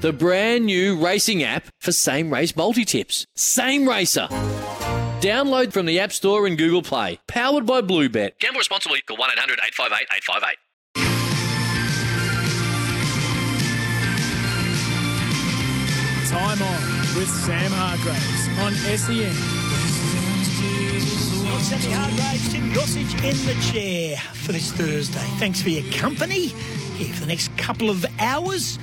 [0.00, 3.26] the brand new racing app for same race multi tips.
[3.34, 4.28] Same Racer.
[5.20, 7.18] Download from the App Store and Google Play.
[7.26, 8.38] Powered by Bluebet.
[8.38, 9.00] Gamble responsibly.
[9.02, 10.56] Call 1 800 858 858.
[16.28, 16.82] Time on
[17.16, 19.32] with Sam Hargraves on SEN.
[21.46, 25.26] Well, Sammy Hargraves, Tim Gossage in the chair for this Thursday.
[25.38, 26.48] Thanks for your company
[26.96, 28.78] here for the next couple of hours.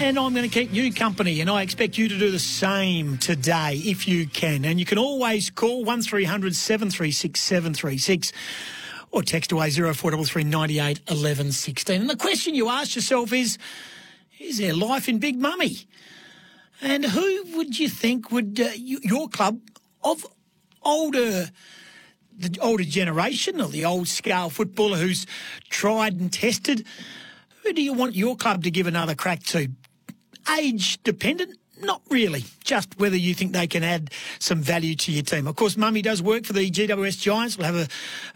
[0.00, 3.16] And I'm going to keep you company, and I expect you to do the same
[3.16, 4.64] today if you can.
[4.64, 8.32] And you can always call 1300 736 736
[9.12, 12.00] or text away 0433 98 11 16.
[12.00, 13.56] And the question you ask yourself is
[14.40, 15.86] Is there life in Big Mummy?
[16.82, 19.60] And who would you think would uh, you, your club
[20.02, 20.26] of
[20.82, 21.50] older
[22.36, 25.24] the older generation or the old scale footballer who's
[25.70, 26.84] tried and tested?
[27.62, 29.68] Who do you want your club to give another crack to?
[30.58, 31.58] Age dependent?
[31.80, 32.44] Not really.
[32.62, 35.46] Just whether you think they can add some value to your team.
[35.48, 37.58] Of course, Mummy does work for the GWS Giants.
[37.58, 37.88] Will have a,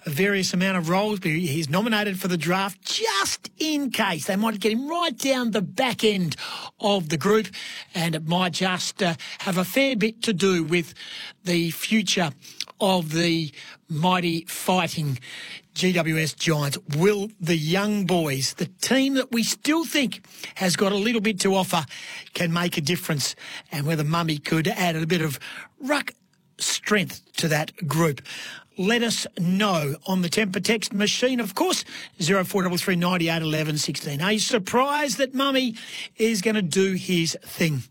[0.06, 4.27] a various amount of roles, but he's nominated for the draft just in case.
[4.27, 6.34] They might get him right down the back end
[6.81, 7.47] of the group,
[7.95, 10.93] and it might just uh, have a fair bit to do with
[11.45, 12.31] the future
[12.81, 13.53] of the
[13.89, 15.19] mighty fighting
[15.79, 16.77] GWS Giants.
[16.97, 20.27] Will the young boys, the team that we still think
[20.57, 21.87] has got a little bit to offer,
[22.34, 23.37] can make a difference?
[23.71, 25.39] And whether Mummy could add a bit of
[25.79, 26.15] ruck
[26.59, 28.23] strength to that group.
[28.77, 31.84] Let us know on the Tempur text machine, of course,
[32.19, 34.21] 0433 98 11 16.
[34.21, 35.77] Are you surprised that Mummy
[36.17, 37.84] is going to do his thing?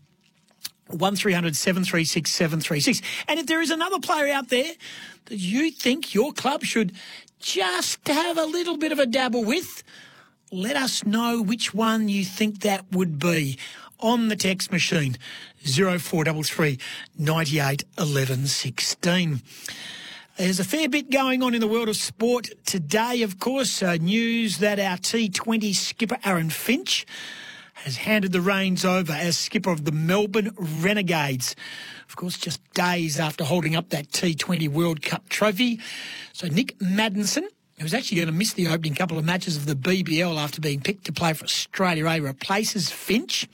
[0.88, 3.00] 1300 736 736.
[3.28, 4.72] And if there is another player out there
[5.26, 6.92] that you think your club should
[7.38, 9.82] just to have a little bit of a dabble with,
[10.50, 13.58] let us know which one you think that would be
[14.00, 15.16] on the text machine
[15.64, 16.78] 0433
[17.18, 19.42] 98 11 16.
[20.36, 23.82] There's a fair bit going on in the world of sport today, of course.
[23.82, 27.04] Uh, news that our T20 skipper Aaron Finch
[27.84, 31.54] has handed the reins over as skipper of the Melbourne Renegades.
[32.08, 35.80] Of course, just days after holding up that T20 World Cup trophy.
[36.32, 37.44] So Nick Maddinson,
[37.78, 40.60] who was actually going to miss the opening couple of matches of the BBL after
[40.60, 43.48] being picked to play for Australia A, replaces Finch.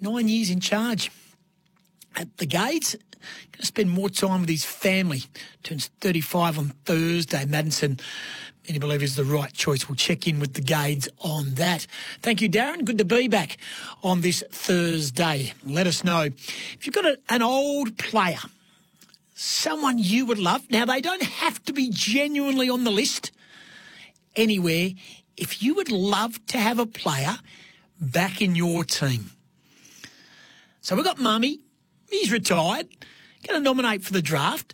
[0.00, 1.10] Nine years in charge
[2.16, 2.96] at the Gades.
[3.52, 5.22] Going to spend more time with his family.
[5.62, 7.44] Turns 35 on Thursday.
[7.44, 8.00] Maddinson
[8.68, 9.88] Many believe is the right choice.
[9.88, 11.86] We'll check in with the Gades on that.
[12.20, 12.84] Thank you, Darren.
[12.84, 13.56] Good to be back
[14.04, 15.52] on this Thursday.
[15.66, 18.38] Let us know if you've got a, an old player,
[19.34, 20.70] someone you would love.
[20.70, 23.32] Now, they don't have to be genuinely on the list
[24.36, 24.90] anywhere.
[25.36, 27.38] If you would love to have a player
[28.00, 29.32] back in your team.
[30.82, 31.58] So we've got Mummy.
[32.10, 32.86] He's retired.
[33.46, 34.72] Going to nominate for the draft.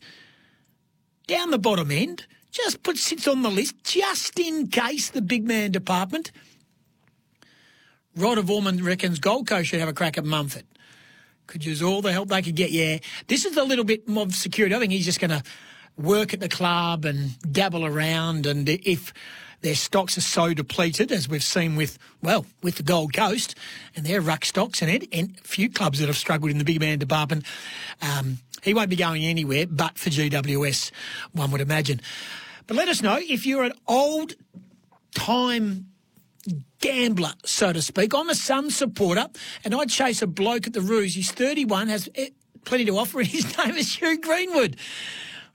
[1.26, 5.46] Down the bottom end just put sits on the list just in case the big
[5.46, 6.32] man department.
[8.16, 10.64] Rod of Ormond reckons Gold Coast should have a crack at Mumford.
[11.46, 12.70] Could use all the help they could get.
[12.70, 12.98] Yeah,
[13.28, 14.74] this is a little bit more security.
[14.74, 15.42] I think he's just going to
[15.96, 18.46] work at the club and dabble around.
[18.46, 19.12] And if
[19.60, 23.54] their stocks are so depleted, as we've seen with, well, with the Gold Coast
[23.96, 26.98] and their ruck stocks and, a few clubs that have struggled in the big man
[26.98, 27.44] department,
[28.00, 30.90] um, he won't be going anywhere but for GWS,
[31.32, 32.00] one would imagine.
[32.66, 34.34] But let us know if you're an old
[35.14, 35.86] time
[36.80, 38.14] gambler, so to speak.
[38.14, 39.26] I'm a Sun supporter,
[39.64, 41.14] and I'd chase a bloke at the Roos.
[41.14, 42.28] He's 31, has eh,
[42.64, 44.76] plenty to offer, and his name is Hugh Greenwood.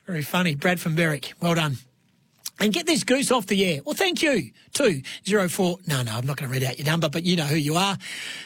[0.06, 0.56] Very funny.
[0.56, 1.34] Brad from Berwick.
[1.40, 1.78] Well done.
[2.60, 3.82] And get this goose off the air.
[3.84, 4.52] Well, thank you.
[4.74, 5.80] Two zero four.
[5.88, 7.76] No, no, I'm not going to read out your number, but you know who you
[7.76, 7.98] are.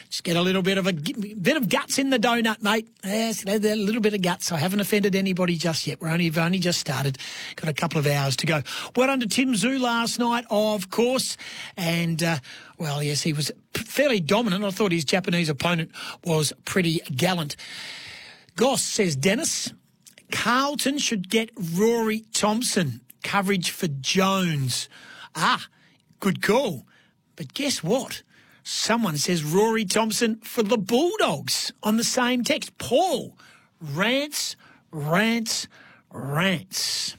[0.08, 2.88] Just get a little bit of a bit of guts in the donut, mate.
[3.04, 4.50] Yes, a little bit of guts.
[4.50, 6.00] I haven't offended anybody just yet.
[6.00, 7.18] We're only we've only just started.
[7.56, 8.62] Got a couple of hours to go.
[8.96, 11.36] Well under Tim Tszyu last night, of course,
[11.76, 12.38] and uh,
[12.78, 14.64] well, yes, he was fairly dominant.
[14.64, 15.90] I thought his Japanese opponent
[16.24, 17.56] was pretty gallant.
[18.56, 19.72] Goss says Dennis.
[20.32, 24.88] Carlton should get Rory Thompson coverage for Jones.
[25.34, 25.66] Ah,
[26.20, 26.86] good call.
[27.36, 28.22] But guess what?
[28.62, 32.76] Someone says Rory Thompson for the Bulldogs on the same text.
[32.78, 33.36] Paul,
[33.80, 34.56] Rance,
[34.90, 35.68] Rance,
[36.10, 37.16] Rance.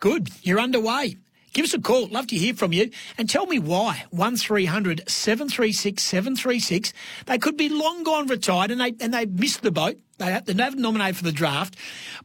[0.00, 0.28] Good.
[0.42, 1.16] You're underway.
[1.54, 2.08] Give us a call.
[2.08, 2.90] Love to hear from you.
[3.16, 4.04] And tell me why.
[4.10, 6.92] 1300 736 736.
[7.26, 9.96] They could be long gone retired and they, and they missed the boat.
[10.18, 11.76] They have, they're never nominated for the draft.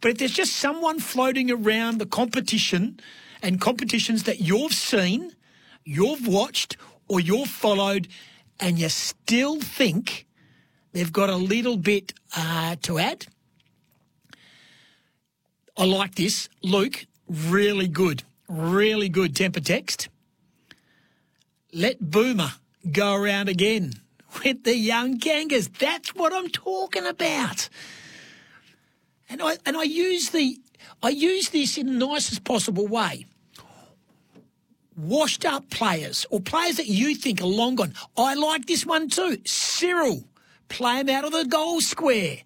[0.01, 2.99] But if there's just someone floating around the competition
[3.43, 5.35] and competitions that you've seen,
[5.85, 6.75] you've watched,
[7.07, 8.07] or you've followed,
[8.59, 10.25] and you still think
[10.91, 13.27] they've got a little bit uh, to add,
[15.77, 16.49] I like this.
[16.63, 18.23] Luke, really good.
[18.49, 20.09] Really good Tempur text.
[21.71, 22.53] Let Boomer
[22.91, 23.93] go around again
[24.43, 25.71] with the young Kangas.
[25.77, 27.69] That's what I'm talking about.
[29.29, 30.57] And I and I use the
[31.03, 33.27] I use this in the nicest possible way.
[34.97, 37.93] Washed up players or players that you think are long gone.
[38.17, 39.37] I like this one too.
[39.45, 40.23] Cyril,
[40.69, 42.39] play him out of the goal square.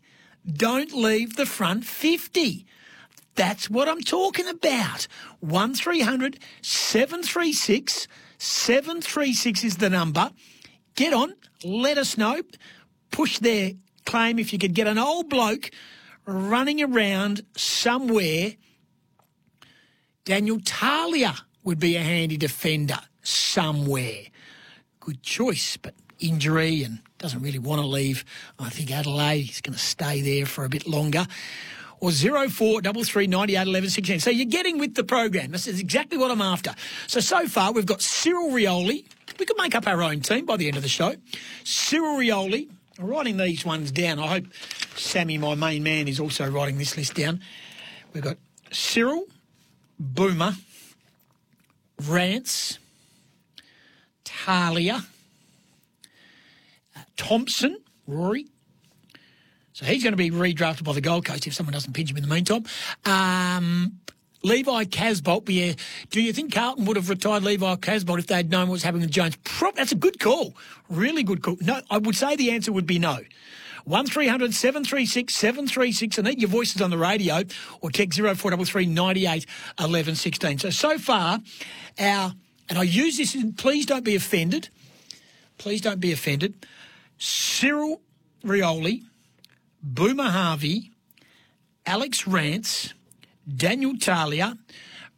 [0.46, 2.66] Don't leave the front 50.
[3.36, 5.08] That's what I'm talking about.
[5.40, 8.08] 1300 736
[8.38, 10.32] 736 is the number.
[10.96, 11.34] Get on,
[11.64, 12.42] let us know.
[13.12, 13.72] Push their
[14.06, 15.72] claim if you could get an old bloke
[16.26, 18.54] running around somewhere.
[20.26, 24.26] Daniel Talia would be a handy defender somewhere.
[25.00, 28.24] Good choice, but injury and doesn't really want to leave.
[28.60, 31.26] I think Adelaide, he's going to stay there for a bit longer
[32.04, 34.20] or 0433 98 11 16.
[34.20, 35.52] So you're getting with the program.
[35.52, 36.76] This is exactly what I'm after.
[37.08, 39.06] So, so far, we've got Cyril Rioli.
[39.40, 41.16] We could make up our own team by the end of the show.
[41.64, 42.70] Cyril Rioli.
[43.00, 44.20] I'm writing these ones down.
[44.20, 44.46] I hope
[44.98, 47.42] Sammy, my main man, is also writing this list down.
[48.14, 48.38] We've got
[48.72, 49.24] Cyril,
[49.98, 50.56] Boomer,
[52.06, 52.80] Rance,
[54.26, 55.06] Talia,
[56.96, 58.48] uh, Thompson, Rory,
[59.74, 62.18] so he's going to be redrafted by the Gold Coast if someone doesn't pinch him
[62.18, 62.64] in the meantime.
[63.06, 64.00] Um,
[64.44, 65.74] Levi Casboult, yeah.
[66.10, 69.04] Do you think Carlton would have retired Levi Casboult if they'd known what was happening
[69.04, 69.38] with Jones?
[69.44, 70.56] Pro- that's a good call.
[70.90, 71.58] Really good call.
[71.62, 73.20] No, I would say the answer would be no.
[73.86, 77.44] 1300 736 736 and let your voices on the radio
[77.82, 79.46] or text 0433 98
[79.80, 80.60] 11 16.
[80.60, 81.40] So, so far,
[82.00, 82.34] our,
[82.70, 84.70] and I use this in, please don't be offended.
[85.58, 86.66] Please don't be offended.
[87.18, 88.02] Cyril
[88.44, 89.04] Rioli,
[89.84, 90.92] Boomer Harvey,
[91.86, 92.94] Alex Rance,
[93.54, 94.58] Daniel Talia,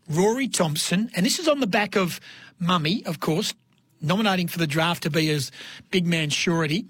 [0.09, 2.19] Rory Thompson, and this is on the back of
[2.59, 3.53] Mummy, of course,
[4.01, 5.51] nominating for the draft to be as
[5.91, 6.85] big man surety.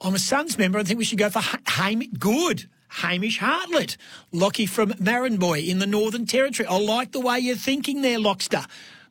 [0.00, 0.78] I'm a Suns member.
[0.78, 2.08] I think we should go for Hamish.
[2.18, 2.68] Good.
[2.88, 3.96] Hamish Hartlett,
[4.30, 6.68] Lockie from Maranboy in the Northern Territory.
[6.68, 8.66] I like the way you're thinking there, Lockster.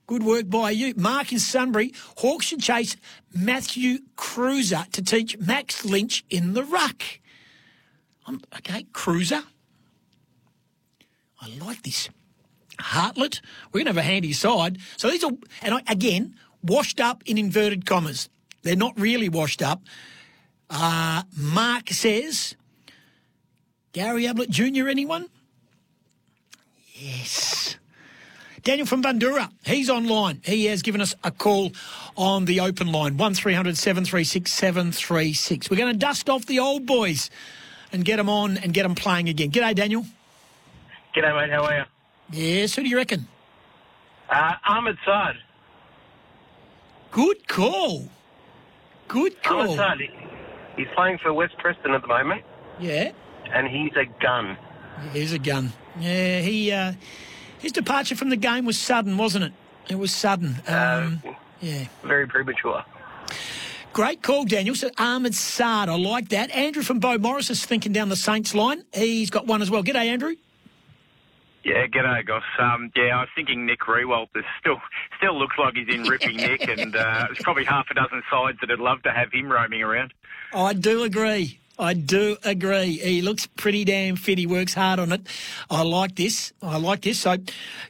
[0.05, 0.93] Good work by you.
[0.97, 1.93] Mark in Sunbury.
[2.17, 2.95] Hawks should chase
[3.33, 7.03] Matthew Kreuzer to teach Max Lynch in the ruck.
[8.25, 9.43] Um, okay, Kreuzer.
[11.41, 12.09] I like this.
[12.79, 13.41] Hartlett.
[13.71, 14.77] We're going to have a handy side.
[14.97, 18.29] So these are, and I, again, washed up in inverted commas.
[18.63, 19.83] They're not really washed up.
[20.69, 22.55] Uh, Mark says,
[23.91, 25.27] Gary Ablett Jr., anyone?
[26.93, 27.77] Yes.
[28.63, 30.41] Daniel from Bundoora, he's online.
[30.45, 31.73] He has given us a call
[32.15, 35.69] on the open line, 1300 736 736.
[35.69, 37.29] We're going to dust off the old boys
[37.91, 39.51] and get them on and get them playing again.
[39.51, 40.05] G'day, Daniel.
[41.13, 41.51] G'day, mate.
[41.51, 41.83] How are you?
[42.31, 43.27] Yes, who do you reckon?
[44.29, 45.35] Uh, Ahmed Saad.
[47.11, 48.07] Good call.
[49.09, 49.61] Good call.
[49.61, 49.99] Ahmed Saad.
[50.77, 52.43] He's playing for West Preston at the moment,
[52.79, 53.11] Yeah,
[53.53, 54.57] and he's a gun.
[55.11, 55.73] He's a gun.
[55.99, 56.93] Yeah, he uh,
[57.63, 59.53] his departure from the game was sudden, wasn't it?
[59.89, 60.57] It was sudden.
[60.67, 61.23] Um,
[61.61, 61.85] yeah.
[62.03, 62.83] Very premature.
[63.93, 64.75] Great call, Daniel.
[64.75, 66.51] So Ahmed Saad, I like that.
[66.51, 68.83] Andrew from Beaumaris is thinking down the Saints line.
[68.93, 69.81] He's got one as well.
[69.81, 70.35] G'day, Andrew.
[71.63, 72.43] Yeah, g'day, Goss.
[72.59, 74.81] Um, yeah, I was thinking Nick Riewoldt is still
[75.17, 78.57] still looks like he's in ripping nick, and uh, there's probably half a dozen sides
[78.59, 80.13] that'd love to have him roaming around.
[80.53, 81.59] I do agree.
[81.77, 82.97] I do agree.
[82.97, 84.37] He looks pretty damn fit.
[84.37, 85.27] He works hard on it.
[85.69, 86.53] I like this.
[86.61, 87.21] I like this.
[87.21, 87.37] So,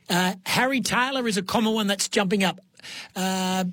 [0.09, 2.59] uh, Harry Taylor is a common one that's jumping up.
[3.15, 3.65] Uh,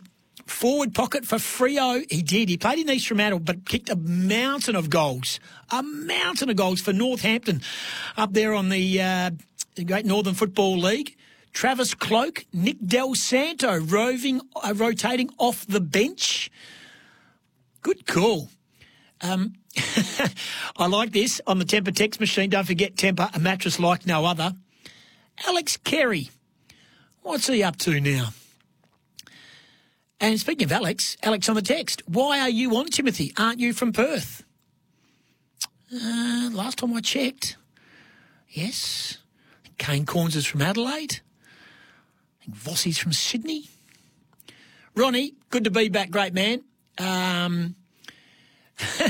[0.47, 2.03] forward pocket for Frio.
[2.11, 2.49] He did.
[2.49, 5.39] He played in East Fremantle, but kicked a mountain of goals.
[5.71, 7.63] A mountain of goals for Northampton
[8.17, 9.31] up there on the, uh,
[9.87, 11.17] Great Northern Football League.
[11.53, 16.51] Travis Cloke, Nick Del Santo roving, uh, rotating off the bench.
[17.83, 18.51] Good call.
[19.21, 19.55] Um,
[20.77, 22.51] I like this on the Tempur text machine.
[22.51, 24.53] Don't forget Tempur, a mattress like no other.
[25.47, 26.31] Alex Carey,
[27.23, 28.31] what's he up to now?
[30.21, 33.33] And speaking of Alex, Alex on the text, why are you on Timothy?
[33.39, 34.45] Aren't you from Perth?
[35.93, 37.57] Uh, last time I checked,
[38.49, 39.19] yes.
[39.79, 41.21] Kane Cornes is from Adelaide.
[42.41, 43.71] I think Vossi's from Sydney.
[44.95, 46.63] Ronnie, good to be back, great man.
[46.99, 47.77] Um,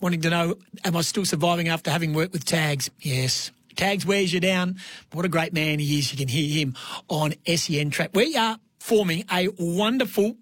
[0.00, 2.90] wanting to know, am I still surviving after having worked with Tags?
[3.00, 3.50] Yes.
[3.76, 4.76] Tags wears you down.
[5.12, 6.12] What a great man he is.
[6.12, 6.74] You can hear him
[7.08, 8.10] on SEN track.
[8.14, 10.36] We are forming a wonderful,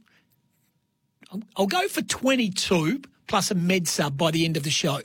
[1.56, 5.00] I'll- go for 22 plus a med sub by the end of the show.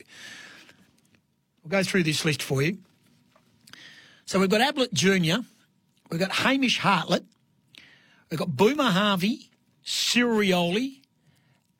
[1.63, 2.77] We'll go through this list for you.
[4.25, 5.41] So we've got Ablett Jr.,
[6.09, 7.25] we've got Hamish Hartlett,
[8.29, 9.49] we've got Boomer Harvey,
[9.83, 11.01] Cyril Rioli,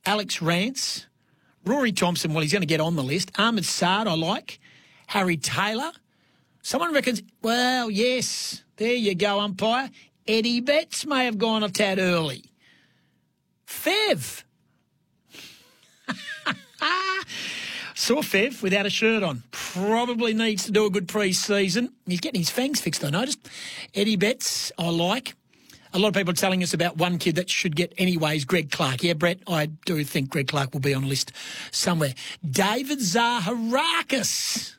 [0.06, 1.08] Alex Rance,
[1.66, 3.32] Rory Thompson, well, he's going to get on the list.
[3.38, 4.60] Ahmed Saad, I like.
[5.08, 5.92] Harry Taylor.
[6.62, 9.90] Someone reckons, well, yes, there you go, umpire.
[10.28, 12.46] Eddie Betts may have gone a tad early.
[13.68, 14.44] Fev.
[17.96, 19.44] Saw Fev without a shirt on.
[19.52, 21.94] Probably needs to do a good pre-season.
[22.06, 23.40] He's getting his fangs fixed, I noticed.
[23.94, 25.36] Eddie Betts, I like.
[25.96, 28.72] A lot of people are telling us about one kid that should get anyways, Greg
[28.72, 29.04] Clark.
[29.04, 31.32] Yeah, Brett, I do think Greg Clark will be on a list
[31.72, 32.14] somewhere.
[32.50, 34.76] David Zaharakis.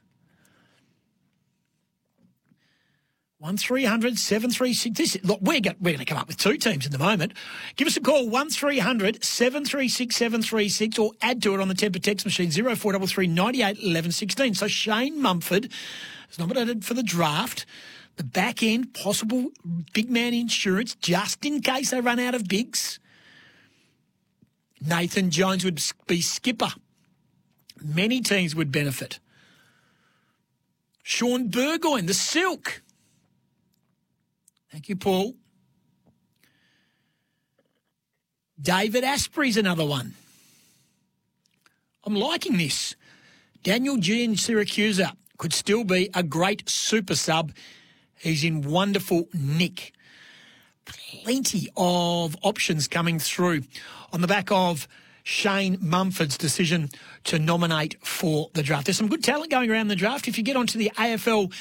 [3.45, 4.97] 1300 736.
[4.97, 7.35] This, look, we're, go, we're going to come up with two teams in the moment.
[7.77, 12.25] Give us a call 1300 736 736 or add to it on the Tempur text
[12.25, 14.55] machine 0433 98 11 16.
[14.55, 15.71] So Shane Mumford
[16.31, 17.67] is nominated for the draft.
[18.17, 19.51] The back end, possible
[19.93, 23.01] big man insurance just in case they run out of bigs.
[24.81, 26.73] Nathan Jones would be skipper.
[27.83, 29.19] Many teams would benefit.
[31.03, 32.83] Shaun Burgoyne, the Silk.
[34.71, 35.35] Thank you, Paul.
[38.61, 40.15] David Astbury's another one.
[42.05, 42.97] I'm liking this.
[43.63, 47.53] Daniel Giansiracusa could still be a great super sub.
[48.25, 49.93] He's in wonderful nick.
[50.87, 53.65] Plenty of options coming through
[54.15, 54.89] on the back of
[55.25, 56.89] Shane Mumford's decision
[57.25, 58.87] to nominate for the draft.
[58.87, 60.27] There's some good talent going around the draft.
[60.27, 61.53] If you get onto the AFL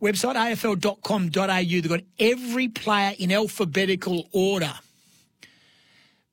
[0.00, 4.74] website, afl.com.au, they've got every player in alphabetical order.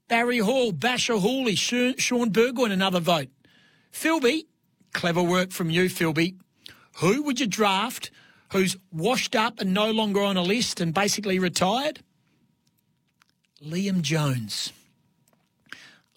[0.08, 3.30] Barry Hall, Bachar Houli, Shaun Burgoyne, another vote.
[3.92, 4.46] Philby,
[4.94, 6.36] clever work from you, Philby.
[6.98, 8.12] Who would you draft
[8.52, 12.00] who's washed up and no longer on a list and basically retired?
[13.64, 14.72] Liam Jones.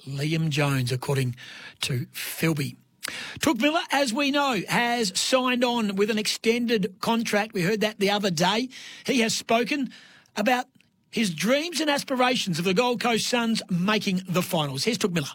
[0.06, 1.36] Liam Jones, according
[1.82, 2.76] to Philby.
[3.40, 7.52] Touk Miller, as we know, has signed on with an extended contract.
[7.52, 8.68] We heard that the other day.
[9.04, 9.90] He has spoken
[10.36, 10.66] about
[11.10, 14.84] his dreams and aspirations of the Gold Coast Suns making the finals.
[14.84, 15.28] Here's Touk Miller.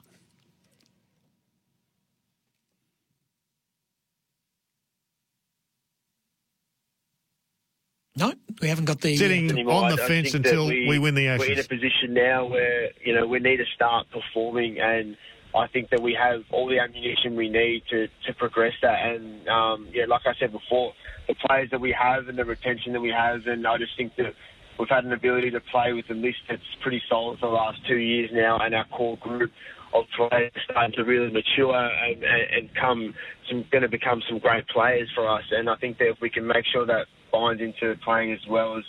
[8.17, 9.83] No, we haven't got the Sitting anymore.
[9.85, 11.47] on the I- I fence think until we, win the Ashes.
[11.47, 15.15] We're in a position now where you know we need to start performing, and
[15.55, 19.05] I think that we have all the ammunition we need to, to progress that.
[19.05, 20.93] And um, yeah, like I said before,
[21.27, 24.15] the players that we have and the retention that we have, and I just think
[24.17, 24.33] that
[24.79, 27.79] we've had an ability to play with a list that's pretty solid for the last
[27.87, 29.51] two years now, and our core group
[29.93, 33.13] of players are starting to really mature and, and, and come
[33.47, 35.43] some going to become some great players for us.
[35.51, 38.77] And I think that if we can make sure that binds into playing as well
[38.77, 38.83] as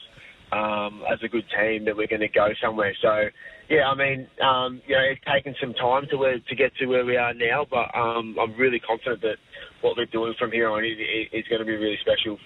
[0.52, 2.94] um, as a good team, that we're going to go somewhere.
[3.02, 3.28] So,
[3.68, 6.86] yeah, I mean, um, you know, it's taken some time to where, to get to
[6.86, 9.36] where we are now, but um, I'm really confident that
[9.82, 10.96] what we're doing from here on is,
[11.32, 12.38] is going to be really special.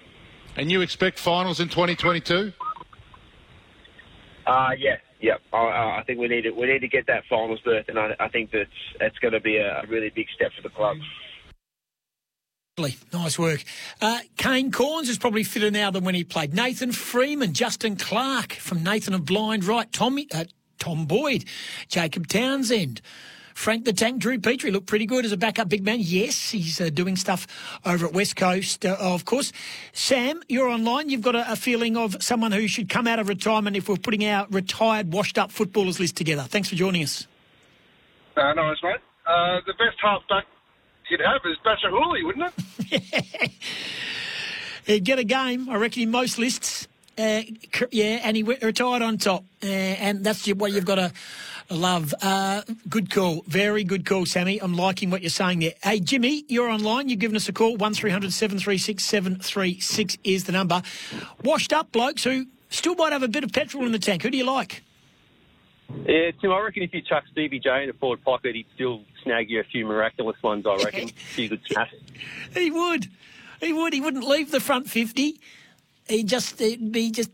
[0.56, 2.52] And you expect finals in 2022?
[4.46, 5.34] Uh, yeah, yeah.
[5.52, 8.10] I, I think we need to we need to get that finals berth, and I,
[8.18, 8.68] I think that's
[8.98, 10.96] that's going to be a, a really big step for the club.
[12.78, 13.62] Nice work.
[14.00, 16.54] Uh, Kane Cornes is probably fitter now than when he played.
[16.54, 20.46] Nathan Freeman, Justin Clark from Nathan of Blind Right, Tommy, uh,
[20.78, 21.44] Tom Boyd,
[21.88, 23.02] Jacob Townsend.
[23.52, 25.98] Frank the Tank, Drew Petrie looked pretty good as a backup big man.
[26.00, 27.46] Yes, he's uh, doing stuff
[27.84, 29.52] over at West Coast, uh, of course.
[29.92, 31.10] Sam, you're online.
[31.10, 33.96] You've got a, a feeling of someone who should come out of retirement if we're
[33.96, 36.44] putting our retired, washed up footballers list together.
[36.44, 37.26] Thanks for joining us.
[38.34, 38.96] Uh, nice, mate.
[39.26, 40.46] Uh, the best halfback
[41.12, 42.52] you'd have is Bachar Houli, wouldn't
[42.90, 43.52] it?
[44.86, 46.88] He'd get a game, I reckon, in most lists.
[47.18, 47.42] Uh,
[47.90, 49.44] yeah, and he retired on top.
[49.62, 51.12] Uh, and that's what you've got to
[51.68, 52.14] love.
[52.22, 53.44] Uh, good call.
[53.46, 54.58] Very good call, Sammy.
[54.60, 55.72] I'm liking what you're saying there.
[55.82, 57.10] Hey, Jimmy, you're online.
[57.10, 57.76] You've given us a call.
[57.76, 60.82] 1300 736 736 is the number.
[61.44, 64.22] Washed up blokes who still might have a bit of petrol in the tank.
[64.22, 64.82] Who do you like?
[66.06, 69.02] Yeah, Tim, I reckon if you chuck Stevie J in a forward pocket, he'd still
[69.22, 71.08] snag you a few miraculous ones, I reckon.
[71.08, 71.94] a few good snaps.
[72.54, 73.08] He would.
[73.60, 73.92] He would.
[73.92, 75.40] He wouldn't leave the front 50.
[76.08, 77.30] He'd just, he'd be just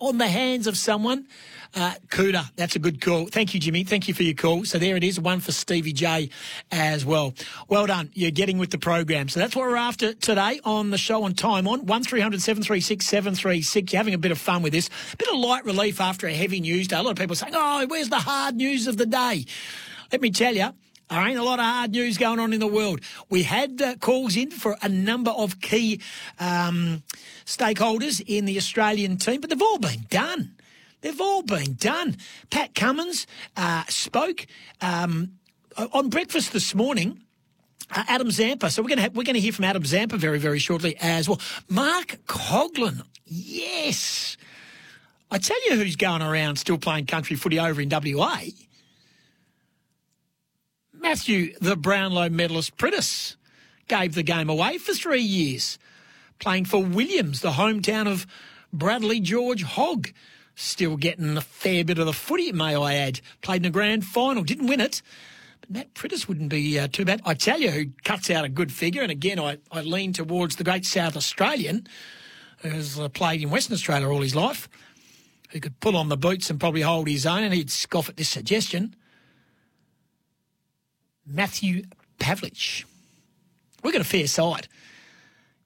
[0.00, 1.26] on the hands of someone.
[1.74, 3.26] Uh, Cooter, that's a good call.
[3.26, 3.84] Thank you, Jimmy.
[3.84, 4.64] Thank you for your call.
[4.64, 6.30] So there it is, one for Stevie J
[6.72, 7.34] as well.
[7.68, 8.10] Well done.
[8.14, 9.28] You're getting with the program.
[9.28, 11.84] So that's what we're after today on the show on Time On.
[11.84, 13.92] 1300 736 736.
[13.92, 14.88] You're having a bit of fun with this.
[15.12, 16.96] A bit of light relief after a heavy news day.
[16.96, 19.44] A lot of people saying, oh, where's the hard news of the day?
[20.12, 20.70] Let me tell you,
[21.08, 23.00] there ain't a lot of hard news going on in the world.
[23.30, 26.00] We had uh, calls in for a number of key
[26.40, 27.04] um,
[27.44, 30.56] stakeholders in the Australian team, but they've all been done.
[31.02, 32.16] They've all been done.
[32.50, 34.46] Pat Cummins uh, spoke
[34.80, 35.32] um,
[35.92, 37.22] on breakfast this morning.
[37.94, 38.68] Uh, Adam Zampa.
[38.70, 41.28] So we're going to we're going to hear from Adam Zampa very very shortly as
[41.28, 41.40] well.
[41.68, 43.02] Mark Coughlin.
[43.24, 44.36] Yes.
[45.30, 48.40] I tell you who's going around still playing country footy over in WA.
[51.00, 53.36] Matthew, the Brownlow medalist Priddis,
[53.88, 55.78] gave the game away for three years,
[56.38, 58.26] playing for Williams, the hometown of
[58.72, 60.08] Bradley George Hogg.
[60.54, 63.20] Still getting a fair bit of the footy, may I add.
[63.42, 65.02] Played in a grand final, didn't win it.
[65.60, 67.20] But Matt Priddis wouldn't be uh, too bad.
[67.24, 70.56] I tell you who cuts out a good figure, and again, I, I lean towards
[70.56, 71.86] the great South Australian,
[72.58, 74.68] who's uh, played in Western Australia all his life,
[75.50, 78.16] who could pull on the boots and probably hold his own, and he'd scoff at
[78.16, 78.96] this suggestion.
[81.26, 81.84] Matthew
[82.18, 82.84] Pavlich.
[83.82, 84.68] We've got a fair side.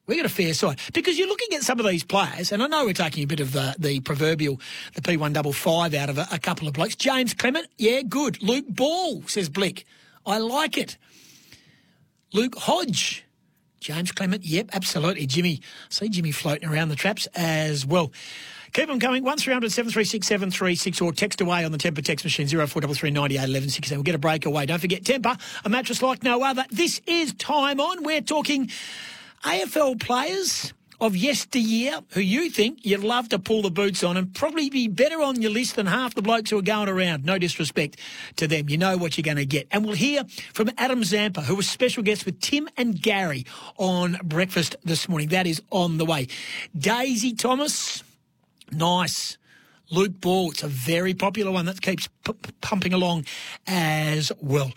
[0.07, 0.81] We've got a fair side.
[0.93, 3.41] Because you're looking at some of these players, and I know we're taking a bit
[3.41, 4.61] of the, the proverbial,
[4.95, 6.97] the P155 out of a, a couple of blokes.
[6.97, 8.43] James Clement, yeah, good.
[8.43, 9.85] Luke Ball, says Blick.
[10.27, 10.97] I like it.
[12.33, 13.25] Luke Hodge.
[13.81, 15.27] James Clement, yep, absolutely.
[15.27, 18.13] Jimmy, see Jimmy floating around the traps as well.
[18.73, 19.25] Keep them coming.
[19.25, 23.99] 1300 736 736 or text away on the Tempur text machine 0433 98 11 16.
[23.99, 24.67] We'll get a break away.
[24.67, 26.65] Don't forget Tempur, a mattress like no other.
[26.71, 28.03] This is Time On.
[28.03, 28.71] We're talking
[29.45, 34.35] AFL players of yesteryear who you think you'd love to pull the boots on and
[34.35, 37.25] probably be better on your list than half the blokes who are going around.
[37.25, 37.97] No disrespect
[38.37, 38.69] to them.
[38.69, 39.67] You know what you're going to get.
[39.71, 43.47] And we'll hear from Adam Zampa, who was special guest with Tim and Gary
[43.79, 45.29] on breakfast this morning.
[45.29, 46.29] That is on the way.
[46.77, 48.05] Daisy Thomas.
[48.73, 49.37] Nice.
[49.93, 53.25] Luke Ball, it's a very popular one that keeps p- pumping along
[53.67, 54.73] as well.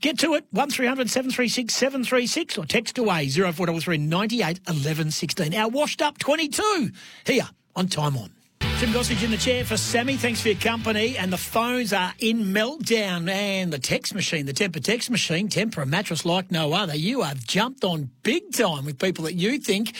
[0.00, 5.54] Get to it, 1300 736 736 or text away 0433 98 11 16.
[5.54, 6.90] Our washed up 22
[7.26, 8.33] here on Time On.
[8.80, 10.16] Tim Gossage in the chair for Sammy.
[10.16, 11.16] Thanks for your company.
[11.16, 13.30] And the phones are in meltdown.
[13.30, 16.96] And the text machine, the Tempur text machine, Tempur a mattress like no other.
[16.96, 19.94] You have jumped on big time with people that you think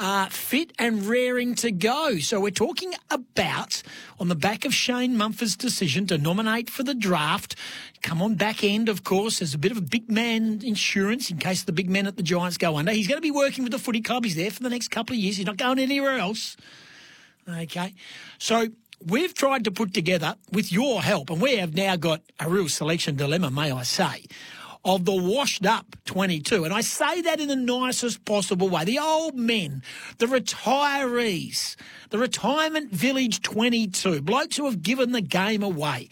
[0.00, 2.18] are fit and raring to go.
[2.18, 3.82] So we're talking about
[4.18, 7.54] on the back of Shane Mumford's decision to nominate for the draft.
[8.02, 9.38] Come on back end, of course.
[9.38, 12.24] There's a bit of a big man insurance in case the big men at the
[12.24, 12.90] Giants go under.
[12.90, 14.24] He's going to be working with the footy club.
[14.24, 15.36] He's there for the next couple of years.
[15.36, 16.56] He's not going anywhere else.
[17.48, 17.94] Okay.
[18.38, 18.68] So
[19.04, 22.68] we've tried to put together, with your help, and we have now got a real
[22.68, 24.24] selection dilemma, may I say,
[24.84, 26.64] of the washed up 22.
[26.64, 28.84] And I say that in the nicest possible way.
[28.84, 29.82] The old men,
[30.18, 31.76] the retirees,
[32.10, 36.08] the retirement village 22, blokes who have given the game away.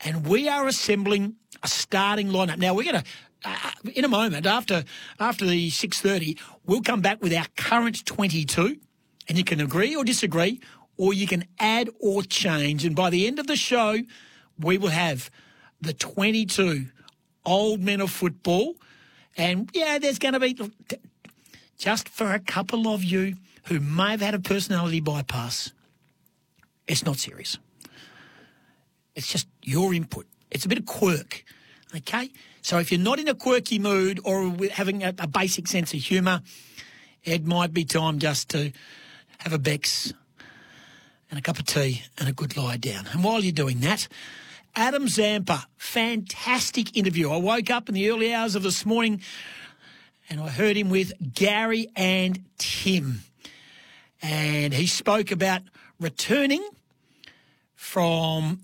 [0.00, 2.58] And we are assembling a starting lineup.
[2.58, 3.10] Now we're going to
[3.46, 4.84] uh, in a moment after
[5.20, 8.78] after the 6:30 we'll come back with our current 22
[9.28, 10.60] and you can agree or disagree,
[10.96, 12.84] or you can add or change.
[12.84, 13.98] And by the end of the show,
[14.58, 15.30] we will have
[15.80, 16.86] the 22
[17.44, 18.76] old men of football.
[19.36, 20.56] And yeah, there's going to be
[21.78, 25.72] just for a couple of you who may have had a personality bypass.
[26.86, 27.58] It's not serious.
[29.14, 30.26] It's just your input.
[30.50, 31.44] It's a bit of quirk.
[31.96, 32.30] Okay?
[32.62, 36.00] So if you're not in a quirky mood or having a, a basic sense of
[36.00, 36.42] humour,
[37.22, 38.72] it might be time just to
[39.44, 40.12] have a Bex
[41.28, 43.06] and a cup of tea and a good lie down.
[43.12, 44.08] And while you're doing that,
[44.74, 47.30] Adam Zampa, fantastic interview.
[47.30, 49.20] I woke up in the early hours of this morning
[50.30, 53.20] and I heard him with Gary and Tim.
[54.22, 55.60] And he spoke about
[56.00, 56.66] returning
[57.74, 58.60] from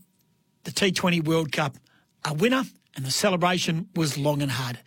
[0.64, 1.76] the T20 World Cup
[2.24, 2.64] a winner,
[2.96, 4.78] and the celebration was long and hard.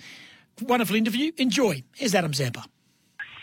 [0.59, 1.31] Wonderful interview.
[1.37, 1.83] Enjoy.
[1.95, 2.65] Here's Adam Zampa.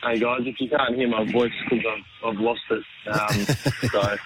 [0.02, 3.44] Hey guys, if you can't hear my voice because I've, I've lost it, um,
[3.90, 4.16] so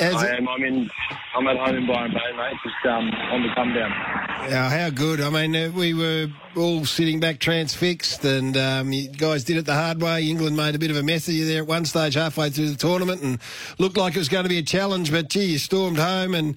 [0.00, 0.48] I am.
[0.48, 0.88] I'm in.
[1.34, 2.56] I'm at home in Byron Bay, mate.
[2.62, 3.90] Just um, on the come down.
[4.48, 5.20] Yeah, how good.
[5.20, 9.66] I mean, uh, we were all sitting back transfixed, and um, you guys did it
[9.66, 10.24] the hard way.
[10.28, 12.70] England made a bit of a mess of you there at one stage halfway through
[12.70, 13.40] the tournament and
[13.78, 16.56] looked like it was going to be a challenge, but gee, you stormed home and.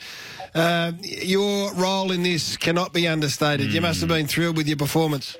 [0.55, 3.71] Uh, your role in this cannot be understated.
[3.71, 5.37] You must have been thrilled with your performance.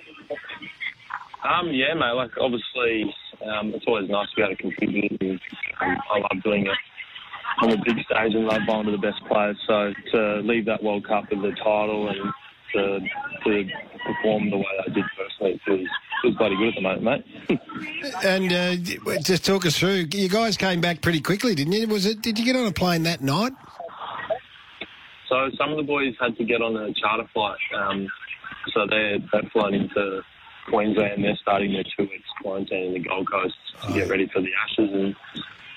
[1.43, 2.11] Um, yeah, mate.
[2.13, 3.13] Like obviously,
[3.45, 5.21] um, it's always nice to be able to contribute.
[5.21, 5.39] And,
[5.81, 6.77] um, I love doing it
[7.61, 9.57] on the big stage and love bowling to the best players.
[9.67, 12.33] So to leave that World Cup with the title and
[12.73, 12.99] to,
[13.45, 13.69] to
[14.05, 15.87] perform the way I did personally, it feels,
[16.21, 17.59] feels bloody good at the moment, mate.
[18.23, 18.75] And uh,
[19.21, 20.07] just talk us through.
[20.11, 21.87] You guys came back pretty quickly, didn't you?
[21.87, 22.21] Was it?
[22.21, 23.53] Did you get on a plane that night?
[25.29, 27.57] So some of the boys had to get on a charter flight.
[27.77, 28.07] Um,
[28.73, 30.21] so they they'd flown into
[30.69, 31.23] Queensland.
[31.23, 33.55] They're starting their two weeks quarantine in the Gold Coast
[33.85, 34.91] to get ready for the Ashes.
[34.93, 35.15] And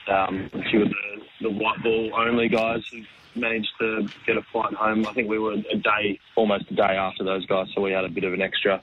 [0.08, 4.42] um, a few of the, the white ball only guys have managed to get a
[4.52, 5.06] flight home.
[5.06, 8.04] I think we were a day, almost a day after those guys, so we had
[8.04, 8.82] a bit of an extra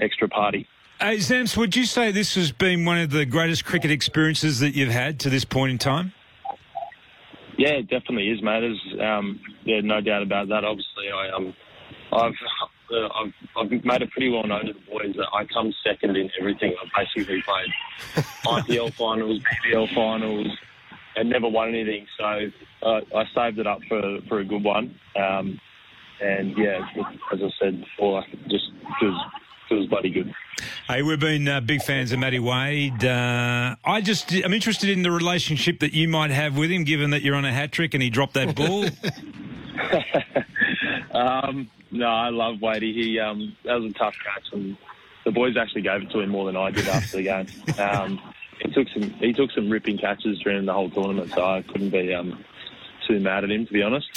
[0.00, 0.66] extra party.
[1.00, 4.74] Hey, Zams, would you say this has been one of the greatest cricket experiences that
[4.74, 6.12] you've had to this point in time?
[7.56, 8.60] Yeah, it definitely is, mate.
[8.60, 10.64] There's, um, yeah, no doubt about that.
[10.64, 11.54] Obviously, I um,
[12.12, 12.32] I've,
[12.92, 16.16] uh, I've I've made it pretty well known to the boys that I come second
[16.16, 16.74] in everything.
[16.82, 17.72] I've basically played
[18.44, 20.48] IPL finals, BBL finals,
[21.16, 22.06] and never won anything.
[22.18, 22.50] So
[22.82, 24.98] uh, I saved it up for for a good one.
[25.16, 25.60] Um,
[26.20, 26.86] and yeah,
[27.32, 28.70] as I said before, it just
[29.00, 29.20] feels
[29.68, 30.34] feels bloody good.
[30.88, 33.04] Hey, we've been uh, big fans of Matty Wade.
[33.04, 37.10] Uh, I just, I'm interested in the relationship that you might have with him, given
[37.10, 38.86] that you're on a hat trick and he dropped that ball.
[41.12, 42.92] um, no, I love Wadey.
[42.92, 44.76] He um, that was a tough catch, and
[45.24, 47.46] the boys actually gave it to him more than I did after the game.
[47.78, 48.20] Um,
[48.60, 51.90] he took some he took some ripping catches during the whole tournament, so I couldn't
[51.90, 52.44] be um,
[53.06, 54.08] too mad at him to be honest.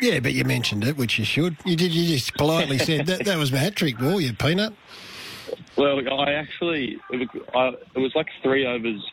[0.00, 1.56] Yeah, but you mentioned it, which you should.
[1.64, 1.92] You did.
[1.92, 4.72] You just politely said that that was my hat trick ball, you peanut.
[5.76, 9.04] Well, I actually it was, I, it was like three overs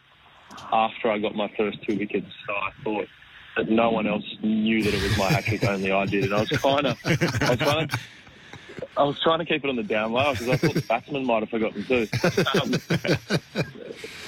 [0.71, 3.07] after I got my first two wickets, so I thought
[3.59, 6.33] that no one else knew that it was my hat trick, only I did, and
[6.33, 7.99] I was kind of I was trying to.
[8.97, 11.25] I was trying to keep it on the down low because I thought the batsman
[11.25, 12.07] might have forgotten too.
[12.59, 12.73] Um,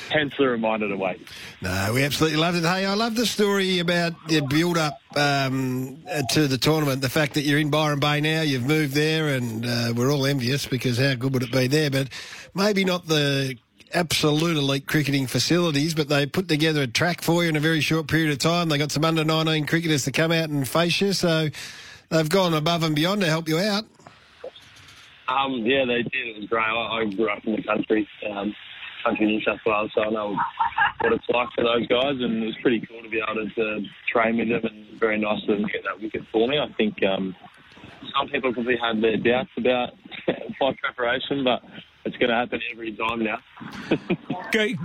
[0.09, 1.25] hence the reminder to wait.
[1.61, 2.63] No, we absolutely loved it.
[2.63, 7.01] Hey, I love the story about the build up um, to the tournament.
[7.01, 10.25] The fact that you're in Byron Bay now, you've moved there, and uh, we're all
[10.25, 11.89] envious because how good would it be there?
[11.89, 12.09] But
[12.53, 13.57] maybe not the
[13.93, 17.81] absolute elite cricketing facilities, but they put together a track for you in a very
[17.81, 18.69] short period of time.
[18.69, 21.49] They got some under 19 cricketers to come out and face you, so
[22.09, 23.85] they've gone above and beyond to help you out.
[25.27, 26.27] Um, yeah, they did.
[26.27, 26.63] It was great.
[26.63, 28.53] I, grew up in the country, um,
[29.03, 30.35] country New South Wales, so I know
[30.99, 33.55] what it's like for those guys, and it was pretty cool to be able to,
[33.55, 36.59] to train with them, and very nice of them to get that wicket for me.
[36.59, 37.35] I think um,
[38.17, 39.89] some people probably had their doubts about
[40.61, 41.61] my preparation, but
[42.05, 43.39] it's going to happen every time now.
[44.53, 44.75] Okay,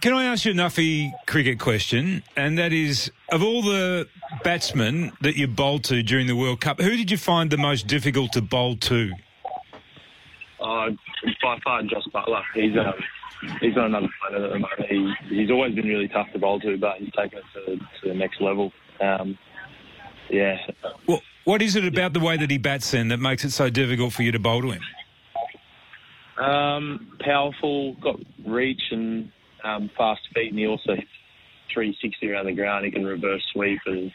[0.00, 2.24] Can I ask you a Nuffy cricket question?
[2.36, 4.08] And that is, of all the
[4.42, 7.86] batsmen that you bowled to during the World Cup, who did you find the most
[7.86, 9.12] difficult to bowl to?
[10.60, 10.90] Uh,
[11.40, 12.42] by far, Jos Buttler.
[12.52, 12.94] He's um,
[13.60, 15.16] he's on another planet at the moment.
[15.28, 18.08] He, he's always been really tough to bowl to, but he's taken it to, to
[18.08, 18.72] the next level.
[19.00, 19.38] Um,
[20.30, 20.56] yeah.
[21.06, 23.68] Well, what is it about the way that he bats then that makes it so
[23.68, 24.82] difficult for you to bowl to him?
[26.38, 29.30] Um, powerful, got reach and
[29.64, 31.08] um, fast feet, and he also hits
[31.72, 32.84] 360 around the ground.
[32.84, 34.12] He can reverse sweep and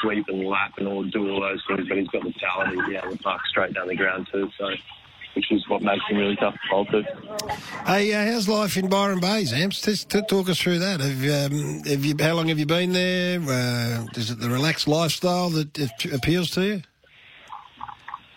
[0.00, 2.86] sweep and lap and all do all those things, but he's got the talent to
[2.86, 4.50] be able to park straight down the ground too.
[4.58, 4.70] So,
[5.36, 7.02] which is what makes him really tough to bowl to.
[7.84, 9.84] Hey, uh, how's life in Byron Bay, Zamps?
[9.84, 11.00] Just to talk us through that.
[11.00, 12.14] Have, um, have you?
[12.18, 13.38] How long have you been there?
[13.38, 16.82] Uh, is it the relaxed lifestyle that it appeals to you?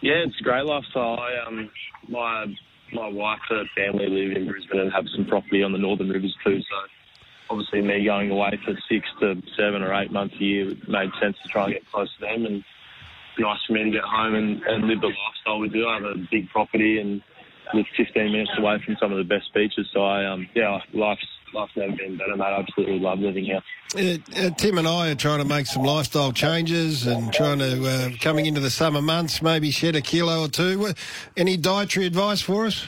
[0.01, 1.19] Yeah, it's a great lifestyle.
[1.19, 1.71] I, um,
[2.09, 2.45] my
[2.91, 6.35] my wife and family live in Brisbane and have some property on the Northern Rivers
[6.43, 6.59] too.
[6.59, 6.75] So
[7.49, 11.11] obviously, me going away for six to seven or eight months a year it made
[11.21, 12.45] sense to try and get close to them.
[12.45, 12.63] And
[13.39, 15.87] nice for me to get home and, and live the lifestyle we do.
[15.87, 17.21] I have a big property and
[17.73, 19.87] live 15 minutes away from some of the best beaches.
[19.93, 22.45] So I, um, yeah, life's life's never been better, mate.
[22.45, 23.61] I absolutely love living here.
[23.95, 27.87] Uh, uh, Tim and I are trying to make some lifestyle changes and trying to,
[27.87, 30.93] uh, coming into the summer months, maybe shed a kilo or two.
[31.35, 32.87] Any dietary advice for us?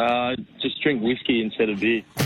[0.00, 2.02] Uh, just drink whiskey instead of beer.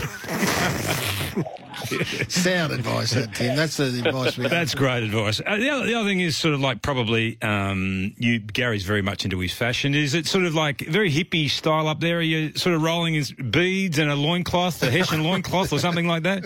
[2.28, 3.56] Sound advice, that, Tim.
[3.56, 5.40] That's the advice we That's great advice.
[5.44, 8.38] Uh, the, other, the other thing is sort of like probably um, you.
[8.38, 9.92] Gary's very much into his fashion.
[9.94, 12.18] Is it sort of like very hippie style up there?
[12.18, 16.06] Are you sort of rolling his beads and a loincloth, a Hessian loincloth, or something
[16.06, 16.44] like that?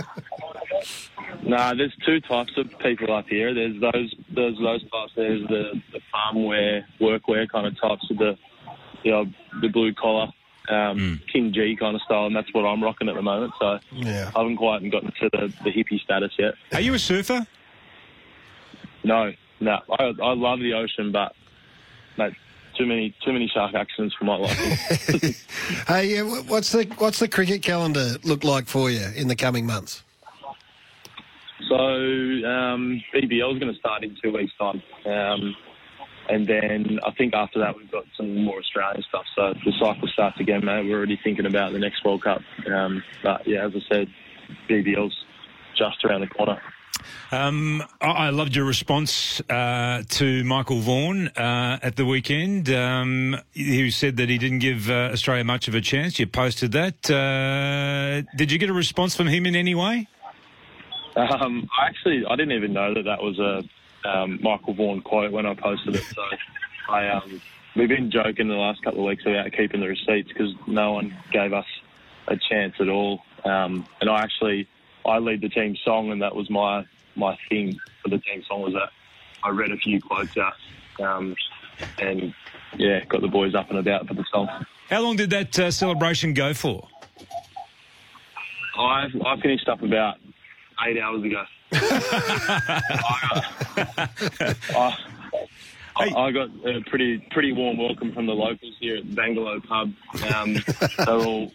[1.42, 3.52] Nah, there's two types of people up here.
[3.52, 5.12] There's those there's those types.
[5.14, 8.38] There's the, the farm wear, work wear kind of types with the
[9.02, 9.24] you know,
[9.60, 10.28] the blue collar,
[10.70, 13.52] um, King Gee kind of style, and that's what I'm rocking at the moment.
[13.60, 14.30] So Yeah.
[14.34, 16.54] I haven't quite gotten to the, the hippie status yet.
[16.72, 17.46] Are you a surfer?
[19.04, 19.78] No, no.
[19.98, 21.34] I, I love the ocean, but
[22.16, 22.34] mate,
[22.76, 25.34] too many too many shark accidents for my liking.
[25.86, 30.02] Hey, what's the what's the cricket calendar look like for you in the coming months?
[31.68, 35.56] So um, BBL is going to start in two weeks' time, um,
[36.28, 39.24] and then I think after that we've got some more Australian stuff.
[39.34, 40.86] So the cycle starts again, mate.
[40.86, 42.42] We're already thinking about the next World Cup.
[42.66, 44.08] Um, but yeah, as I said,
[44.68, 45.16] BBL's
[45.76, 46.60] just around the corner.
[47.30, 52.70] Um, I, loved your response uh, to Michael Vaughan uh, at the weekend.
[52.70, 56.18] Um, who said that he didn't give uh, Australia much of a chance.
[56.18, 57.10] You posted that.
[57.10, 60.08] Uh, did you get a response from him in any way?
[61.16, 63.62] Um, I actually I didn't even know that that was a
[64.04, 66.02] um, Michael Vaughan quote when I posted it.
[66.02, 66.22] So
[66.88, 67.40] I um,
[67.76, 71.16] we've been joking the last couple of weeks about keeping the receipts because no one
[71.32, 71.66] gave us
[72.26, 73.22] a chance at all.
[73.44, 74.68] Um, and I actually
[75.06, 76.84] I lead the team song, and that was my
[77.16, 78.90] my thing for the team song was that
[79.42, 80.54] I read a few quotes out,
[81.00, 81.36] um,
[81.98, 82.34] and
[82.76, 84.48] yeah, got the boys up and about for the song.
[84.90, 86.88] How long did that uh, celebration go for?
[88.76, 90.16] I I finished up about
[90.86, 91.44] eight hours ago.
[94.70, 94.96] I,
[95.96, 99.66] I, I got a pretty pretty warm welcome from the locals here at the Bangalow
[99.66, 99.92] pub.
[100.34, 100.56] Um,
[101.04, 101.52] they're all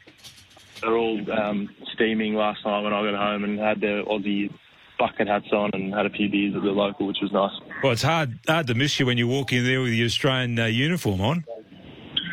[0.81, 4.53] they're all um, steaming last night when I got home and had their Aussie
[4.99, 7.51] bucket hats on and had a few beers at the local, which was nice.
[7.81, 10.59] Well, it's hard hard to miss you when you walk in there with your Australian
[10.59, 11.45] uh, uniform on.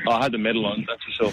[0.08, 1.32] I had the medal on, that's for sure.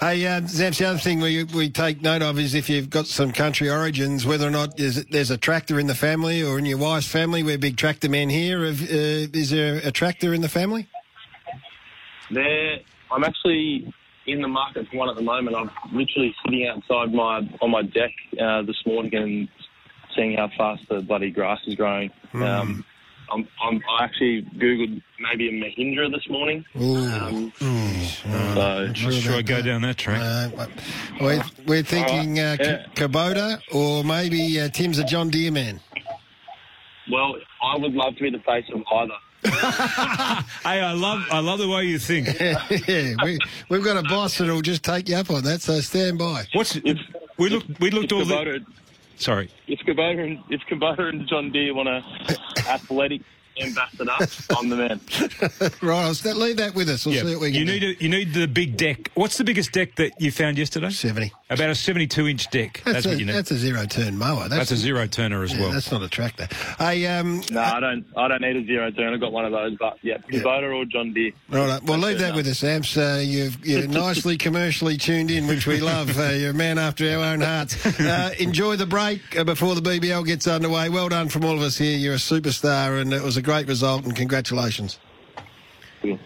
[0.00, 3.06] Hey, uh, Zamps, the other thing we, we take note of is if you've got
[3.06, 6.64] some country origins, whether or not there's, there's a tractor in the family or in
[6.64, 7.42] your wife's family.
[7.42, 8.64] We're big tractor men here.
[8.64, 10.88] Have, uh, is there a tractor in the family?
[12.30, 12.78] There,
[13.10, 13.92] I'm actually
[14.26, 15.56] in the market for one at the moment.
[15.56, 19.48] I'm literally sitting outside my on my deck uh, this morning and
[20.16, 22.10] seeing how fast the bloody grass is growing.
[22.34, 22.84] Um,
[23.30, 26.64] I'm, I'm, I actually googled maybe a Mahindra this morning.
[26.74, 30.20] Um, so Not sure I go down that track.
[30.56, 30.66] Uh,
[31.20, 32.86] we're, we're thinking uh, Yeah.
[32.94, 35.80] Kubota or maybe uh, Tim's a John Deere man.
[37.10, 39.14] well, I would love to be the face of either.
[40.62, 42.28] Hey, I love I love the way you think.
[42.40, 43.38] yeah, we,
[43.70, 46.44] we've got a boss that'll just take you up on that, so stand by.
[46.52, 46.78] What's
[47.38, 48.66] we looked we looked if all the Kubota,
[49.20, 49.48] sorry.
[49.66, 53.22] if Kubota and if Kubota and John Deere want to athletic
[53.60, 54.10] ambassador,
[54.56, 55.00] I'm the man.
[55.82, 57.04] right, I'll st- leave that with us.
[57.04, 57.72] We'll Yeah, see what we can you do.
[57.72, 59.10] need a, you need the big deck.
[59.14, 60.90] What's the biggest deck that you found yesterday?
[60.90, 61.32] Seventy.
[61.50, 62.80] About a seventy-two inch deck.
[62.84, 63.32] That's, That's, what a, you need.
[63.32, 64.48] that's a zero turn mower.
[64.48, 65.72] That's, a zero turner as yeah, well.
[65.72, 66.46] That's not a tractor.
[66.78, 68.06] Hey, um, No, I don't.
[68.16, 69.12] I don't need a zero turn.
[69.12, 71.32] I've got one of those, but yeah, Kubota or John Deere.
[71.48, 72.96] Right, well, leave that with us, Amps.
[72.96, 76.16] Uh, you've, you're nicely commercially tuned in, which we love.
[76.16, 77.84] Uh, you're a man after our own hearts.
[78.00, 80.88] Uh, enjoy the break uh, before the BBL gets underway.
[80.88, 81.98] Well done from all of us here.
[81.98, 84.98] You're a superstar, and it was a great result, and congratulations.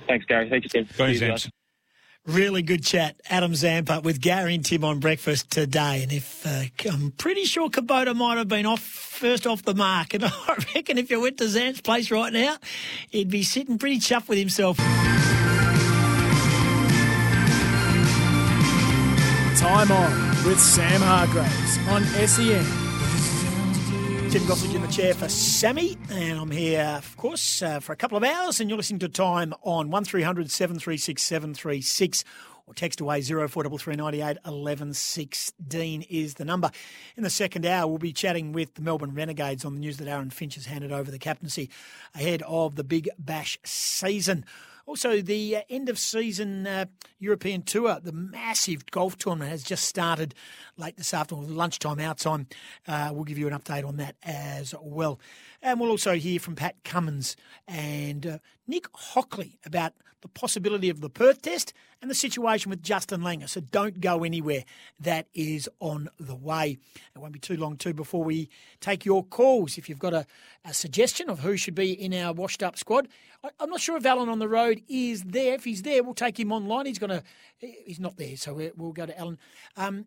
[0.07, 0.49] Thanks, Gary.
[0.51, 0.85] Thank you, Tim.
[0.85, 1.49] Thanks, See Amps.
[2.27, 3.21] Really good chat.
[3.29, 6.03] Adam Zampa with Gary and Tim on breakfast today.
[6.03, 10.15] And if uh, I'm pretty sure Kubota might have been off first off the mark.
[10.15, 12.57] And I reckon if you went to Zamp's place right now,
[13.11, 14.79] he'd be sitting pretty chuffed with himself.
[19.59, 22.84] Time on with Sam Hargraves on SEN.
[24.35, 27.97] Tim Gossage in the chair for Sammy, and I'm here, of course, uh, for a
[27.97, 32.25] couple of hours, and you're listening to Time on 1300 736 736
[32.67, 36.73] or text away 043398 1116 is the number.
[37.17, 40.09] In the second hour, we'll be chatting with the Melbourne Renegades on the news that
[40.09, 41.71] Aaron Finch has handed over the captaincy
[42.13, 44.45] ahead of the Big Bash season.
[44.87, 46.85] Also, the uh, end of season uh,
[47.19, 50.35] European Tour, the massive golf tournament has just started
[50.77, 52.47] late this afternoon, lunchtime, our time.
[52.87, 55.19] Uh, we'll give you an update on that as well.
[55.63, 57.35] And we'll also hear from Pat Cummins
[57.67, 59.95] and uh, Nick Hockley about
[60.25, 63.47] the possibility of the Perth test and the situation with Justin Langer.
[63.47, 64.65] So don't go anywhere.
[64.99, 66.79] That is on the way.
[67.15, 68.49] It won't be too long, too, before we
[68.81, 69.77] take your calls.
[69.77, 70.27] If you've got a,
[70.65, 73.09] a suggestion of who should be in our washed up squad,
[73.43, 75.55] I, I'm not sure if Alan on the road is there.
[75.55, 76.87] If he's there, we'll take him online.
[76.87, 77.23] He's going to,
[77.59, 79.39] he's not there, so we- we'll go to Alan.
[79.77, 80.07] Um,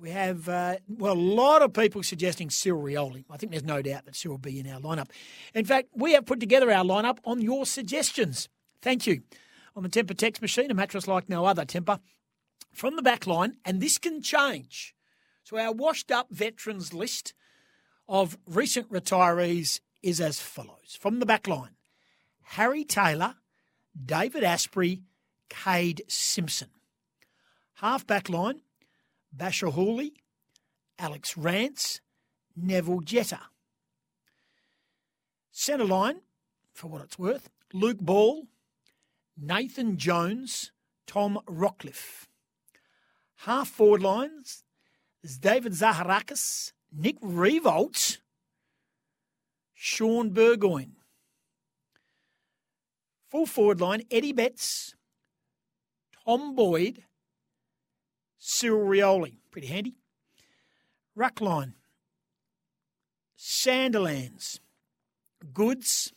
[0.00, 3.24] We have, uh, well, a lot of people suggesting Cyril Rioli.
[3.28, 5.10] I think there's no doubt that Cyril will be in our lineup.
[5.54, 8.48] In fact, we have put together our lineup on your suggestions.
[8.80, 9.22] Thank you.
[9.74, 11.98] On the Tempur text machine, a mattress like no other, Tempur.
[12.72, 14.94] From the back line, and this can change.
[15.42, 17.34] So our washed up veterans list
[18.08, 20.96] of recent retirees is as follows.
[21.00, 21.74] From the back line,
[22.52, 23.34] Harry Taylor,
[23.94, 25.02] David Astbury,
[25.50, 26.68] Cade Simpson.
[27.74, 28.62] Half back line,
[29.36, 30.12] Bachar Houli,
[30.98, 32.00] Alex Rance,
[32.56, 33.40] Neville Jetta.
[35.52, 36.22] Centre line,
[36.72, 38.44] for what it's worth, Luke Ball,
[39.36, 40.72] Nathan Jones,
[41.06, 42.28] Tom Rockliff.
[43.42, 44.64] Half forward lines
[45.38, 48.18] David Zaharakis, Nick Riewoldt,
[49.74, 50.97] Shaun Burgoyne.
[53.30, 54.94] Full forward line, Eddie Betts,
[56.24, 57.04] Tom Boyd,
[58.38, 59.34] Cyril Rioli.
[59.50, 59.96] Pretty handy.
[61.14, 61.74] Ruck line,
[63.36, 64.60] Sandilands,
[65.52, 66.12] Goods,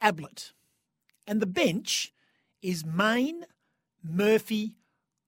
[0.00, 0.52] Ablett.
[1.26, 2.12] And the bench
[2.62, 3.44] is Main,
[4.02, 4.76] Murphy,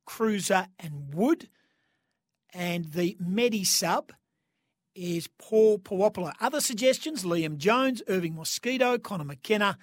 [0.09, 1.49] Kreuzer, and Wood.
[2.55, 4.12] And the Medi sub
[4.94, 6.33] is Paul Puopolo.
[6.40, 9.77] Other suggestions Liam Jones, Irving Mosquito, Connor McKenna,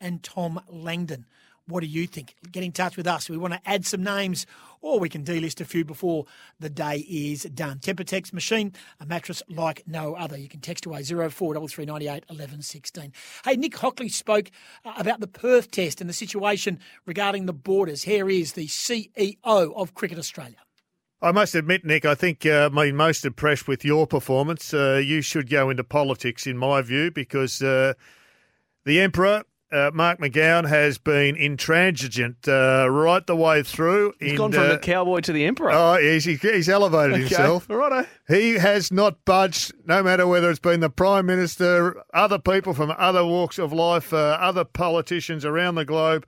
[0.00, 1.26] and Tom Langdon.
[1.68, 2.34] What do you think?
[2.50, 3.28] Get in touch with us.
[3.28, 4.46] We want to add some names,
[4.80, 6.24] or we can delist a few before
[6.58, 7.78] the day is done.
[7.78, 10.38] Tempur text machine, a mattress like no other.
[10.38, 13.12] You can text away 043398 1116.
[13.44, 14.50] Hey, Nick Hockley spoke
[14.86, 18.04] uh, about the Perth test and the situation regarding the borders.
[18.04, 20.56] Here is the CEO of Cricket Australia.
[21.20, 24.72] I must admit, Nick, I think uh, I'm most impressed with your performance.
[24.72, 27.92] Uh, you should go into politics, in my view, because uh,
[28.84, 34.14] the Emperor uh, Mark McGowan has been intransigent uh, right the way through.
[34.18, 35.70] He's in, gone from uh, the cowboy to the emperor.
[35.72, 37.68] Oh, he's, he's elevated Okay, himself.
[37.68, 38.06] righto.
[38.28, 42.92] He has not budged, no matter whether it's been the Prime Minister, other people from
[42.96, 46.26] other walks of life, uh, other politicians around the globe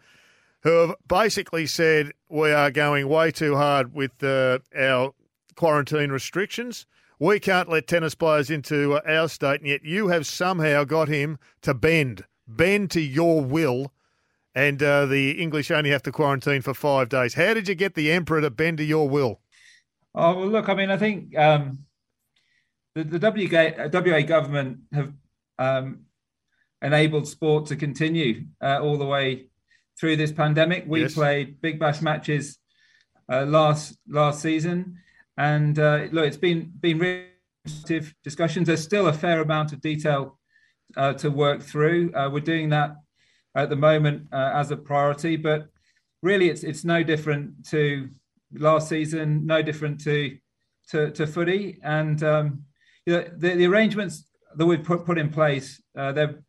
[0.62, 5.14] who have basically said we are going way too hard with uh, our
[5.56, 6.86] quarantine restrictions.
[7.18, 11.08] We can't let tennis players into uh, our state, and yet you have somehow got
[11.08, 12.24] him to bend,
[12.56, 13.92] bend to your will,
[14.54, 17.34] and uh, the English only have to quarantine for five days.
[17.34, 19.40] How did you get the Emperor to bend to your will?
[20.14, 20.68] Oh well, look.
[20.68, 21.80] I mean, I think um,
[22.94, 25.12] the the WA, WA government have
[25.58, 26.00] um,
[26.82, 29.46] enabled sport to continue uh, all the way
[29.98, 30.84] through this pandemic.
[30.86, 31.14] We Yes.
[31.14, 32.58] played big bash matches
[33.30, 34.98] uh, last last season,
[35.36, 37.26] and uh, look, it's been been really
[38.24, 38.66] discussions.
[38.66, 40.39] There's still a fair amount of detail
[40.96, 42.12] uh, to work through.
[42.14, 42.96] Uh, we're doing that
[43.54, 45.68] at the moment uh, as a priority, but
[46.22, 48.08] really, it's it's no different to
[48.52, 50.36] last season, no different to
[50.90, 52.64] to, to footy, and um,
[53.06, 54.24] you know, the, the arrangements
[54.56, 56.42] that we've put put in place, uh, they're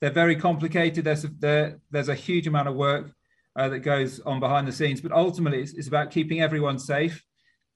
[0.00, 1.04] they're very complicated.
[1.04, 3.12] There's a, there, there's a huge amount of work
[3.56, 7.22] uh, that goes on behind the scenes, but ultimately, it's, it's about keeping everyone safe,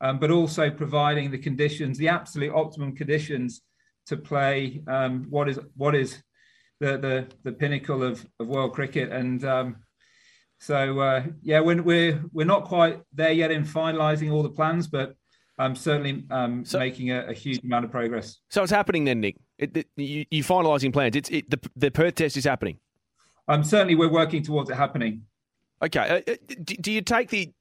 [0.00, 3.62] um, but also providing the conditions, the absolute optimum conditions
[4.06, 6.22] to play um, what is what is
[6.80, 9.44] the the, the pinnacle of, of world cricket and.
[9.44, 9.76] Um,
[10.60, 14.86] so uh, yeah, we're, we're we're not quite there yet in finalising all the plans,
[14.86, 15.14] but
[15.58, 18.38] I'm certainly um, making a, a huge amount of progress.
[18.48, 19.36] So it's happening then, Nick.
[19.58, 21.16] It, it, you, you're finalising plans.
[21.16, 22.78] It's it, the the Perth test is happening.
[23.46, 25.22] Um, certainly, we're working towards it happening.
[25.82, 26.00] Okay.
[26.26, 27.52] Uh, uh, do, do you take the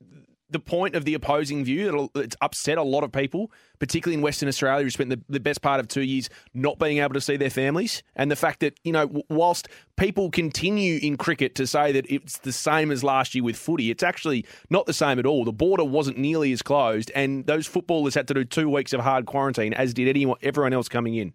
[0.53, 4.15] the point of the opposing view that it'll- it's upset a lot of people, particularly
[4.15, 7.13] in Western Australia, who spent the, the best part of two years not being able
[7.13, 11.55] to see their families, and the fact that you know, whilst people continue in cricket
[11.55, 14.93] to say that it's the same as last year with footy, it's actually not the
[14.93, 15.43] same at all.
[15.43, 19.01] The border wasn't nearly as closed, and those footballers had to do two weeks of
[19.01, 21.33] hard quarantine, as did anyone, everyone else coming in.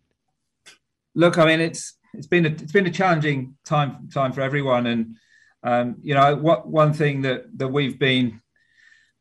[1.15, 4.87] Look, I mean, it's it's been a, it's been a challenging time time for everyone,
[4.87, 5.17] and
[5.63, 8.41] um, you know, what one thing that that we've been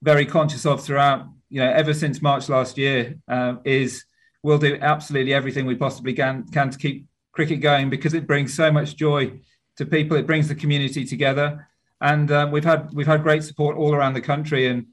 [0.01, 4.05] very conscious of throughout, you know, ever since March last year, um, is
[4.43, 8.53] we'll do absolutely everything we possibly can can to keep cricket going because it brings
[8.53, 9.39] so much joy
[9.77, 10.17] to people.
[10.17, 11.67] It brings the community together,
[12.01, 14.85] and um, we've had we've had great support all around the country, and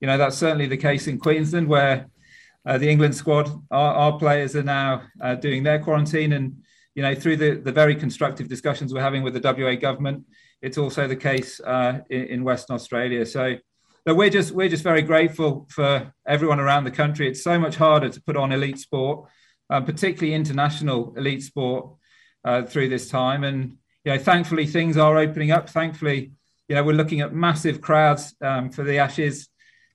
[0.00, 2.08] you know that's certainly the case in Queensland where
[2.66, 6.62] uh, the England squad, our, our players are now uh, doing their quarantine, and
[6.94, 10.24] you know through the, the very constructive discussions we're having with the WA government,
[10.60, 13.24] it's also the case uh, in, in Western Australia.
[13.24, 13.56] So,
[14.04, 17.28] but we're just we're just very grateful for everyone around the country.
[17.28, 19.28] It's so much harder to put on elite sport,
[19.70, 21.94] um, particularly international elite sport,
[22.44, 25.68] uh, through this time, and you know thankfully things are opening up.
[25.68, 26.32] Thankfully,
[26.68, 29.48] you know we're looking at massive crowds um, for the Ashes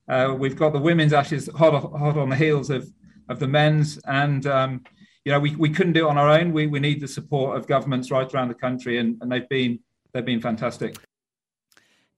[0.07, 2.87] Uh, we've got the women's Ashes hot hot on the heels of
[3.29, 4.83] of the men's, and um,
[5.25, 6.51] you know we, we couldn't do it on our own.
[6.51, 9.79] We we need the support of governments right around the country, and, and they've been
[10.11, 10.97] they've been fantastic.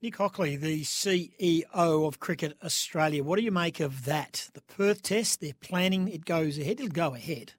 [0.01, 3.23] Nick Hockley, the CEO of Cricket Australia.
[3.23, 4.49] What do you make of that?
[4.53, 6.79] The Perth Test, they're planning it goes ahead.
[6.79, 7.53] It'll go ahead.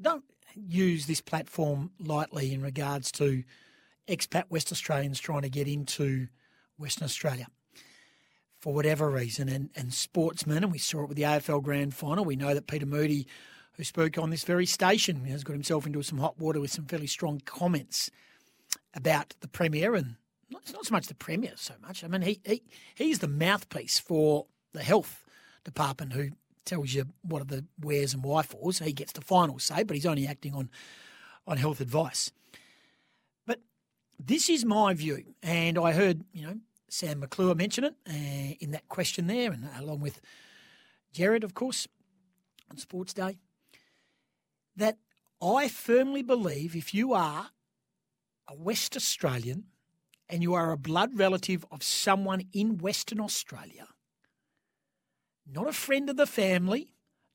[0.00, 3.42] Don't use this platform lightly in regards to
[4.06, 6.28] expat West Australians trying to get into
[6.76, 7.46] Western Australia
[8.58, 12.24] for whatever reason, and, and sportsmen, and we saw it with the AFL Grand Final.
[12.24, 13.26] We know that Peter Moody,
[13.72, 16.84] who spoke on this very station, has got himself into some hot water with some
[16.84, 18.08] fairly strong comments
[18.94, 20.16] about the Premier, and
[20.50, 22.04] it's not so much the Premier so much.
[22.04, 22.62] I mean, he, he
[22.94, 25.24] he's the mouthpiece for the health
[25.64, 26.30] department who
[26.64, 28.78] tells you what are the wheres and wherefores.
[28.78, 30.70] He gets the final say, but he's only acting on
[31.46, 32.30] on health advice.
[33.46, 33.60] But
[34.18, 38.72] this is my view, and I heard you know Sam McClure mention it uh, in
[38.72, 40.20] that question there, and along with
[41.12, 41.88] Jared, of course,
[42.70, 43.38] on Sports Day,
[44.76, 44.98] that
[45.40, 47.50] I firmly believe if you are
[48.48, 49.64] a West Australian
[50.28, 53.88] and you are a blood relative of someone in Western Australia,
[55.46, 56.88] not a friend of the family,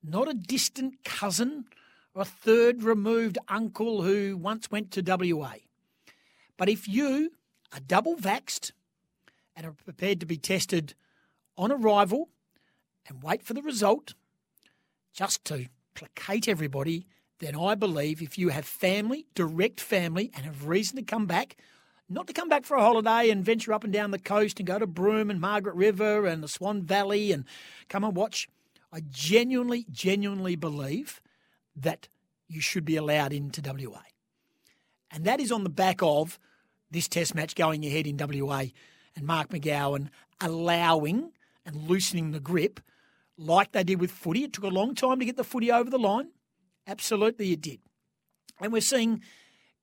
[0.04, 1.66] not a distant cousin
[2.14, 5.54] or a third removed uncle who once went to WA,
[6.58, 7.32] but if you
[7.72, 8.72] are double vaxed
[9.56, 10.96] and are prepared to be tested
[11.58, 12.30] on arrival
[13.08, 14.14] and wait for the result
[15.14, 17.08] just to placate everybody,
[17.40, 21.58] then I believe if you have family, direct family, and have reason to come back,
[22.10, 24.68] not to come back for a holiday and venture up and down the coast and
[24.68, 27.46] go to Broome and Margaret River and the Swan Valley and
[27.90, 28.48] come and watch,
[28.92, 31.22] I genuinely, genuinely believe
[31.76, 32.08] that
[32.48, 34.02] you should be allowed into WA.
[35.12, 36.40] And that is on the back of
[36.90, 38.66] this test match going ahead in WA
[39.16, 40.10] and Mark McGowan
[40.40, 41.32] allowing
[41.66, 42.80] and loosening the grip
[43.38, 44.46] like they did with footy.
[44.46, 46.30] It took a long time to get the footy over the line.
[46.88, 47.80] Absolutely, it did.
[48.60, 49.22] And we're seeing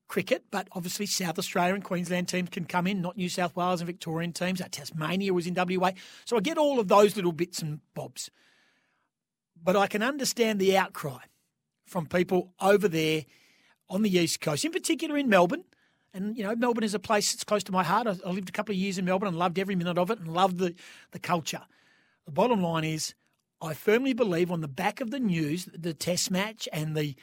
[0.08, 3.80] cricket, but obviously South Australia and Queensland teams can come in, not New South Wales
[3.80, 4.58] and Victorian teams.
[4.58, 5.92] That Tasmania was in WA.
[6.24, 8.30] So I get all of those little bits and bobs.
[9.62, 11.20] But I can understand the outcry
[11.86, 13.24] from people over there
[13.88, 15.64] on the East Coast, in particular in Melbourne,
[16.14, 18.06] and, you know, Melbourne is a place that's close to my heart.
[18.06, 20.20] I, I lived a couple of years in Melbourne and loved every minute of it
[20.20, 20.74] and loved the,
[21.10, 21.62] the culture.
[22.24, 23.14] The bottom line is,
[23.60, 27.14] I firmly believe on the back of the news, the test match and the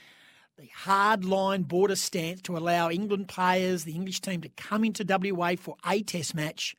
[0.58, 5.04] the hard line border stance to allow England players, the English team, to come into
[5.04, 6.76] WA for a test match,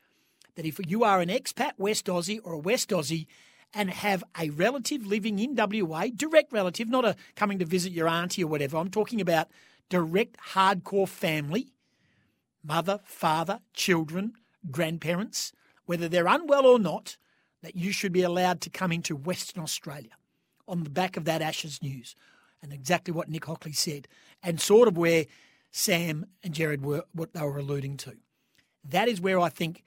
[0.54, 3.26] that if you are an expat West Aussie or a West Aussie
[3.74, 8.06] and have a relative living in WA, direct relative, not a coming to visit your
[8.06, 9.48] auntie or whatever, I'm talking about
[9.88, 11.72] direct hardcore family
[12.64, 14.34] mother, father, children,
[14.70, 15.52] grandparents,
[15.86, 17.16] whether they're unwell or not,
[17.62, 20.10] that you should be allowed to come into Western Australia
[20.68, 22.14] on the back of that Ashes news.
[22.62, 24.06] And exactly what Nick Hockley said,
[24.40, 25.26] and sort of where
[25.72, 28.14] Sam and Jared were, what they were alluding to.
[28.84, 29.82] That is where I think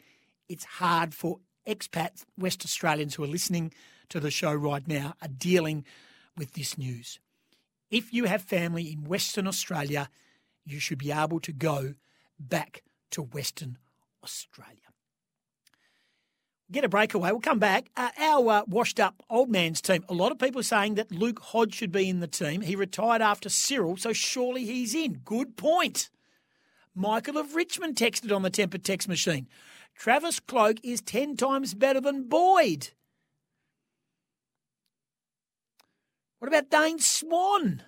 [0.49, 3.73] it's hard for expats, West Australians who are listening
[4.09, 5.85] to the show right now, are dealing
[6.35, 7.19] with this news.
[7.89, 10.09] If you have family in Western Australia,
[10.65, 11.93] you should be able to go
[12.37, 13.77] back to Western
[14.21, 14.84] Australia.
[16.71, 17.29] Get a breakaway.
[17.29, 17.91] We'll come back.
[17.95, 20.03] Uh, our uh, washed up old man's team.
[20.09, 22.61] A lot of people are saying that Luke Hodge should be in the team.
[22.61, 25.21] He retired after Cyril, so surely he's in.
[25.23, 26.09] Good point.
[26.95, 29.47] Michael of Richmond texted on the Tempur text machine.
[29.95, 32.89] Travis Cloke is 10 times better than Boyd.
[36.39, 37.83] What about Dane Swan?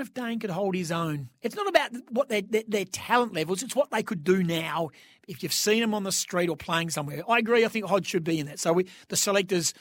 [0.00, 1.28] If Dane could hold his own.
[1.42, 4.90] It's not about what their, their, their talent levels; it's what they could do now.
[5.26, 7.64] If you've seen them on the street or playing somewhere, I agree.
[7.64, 8.58] I think Hodge should be in that.
[8.58, 9.74] So we, the selectors,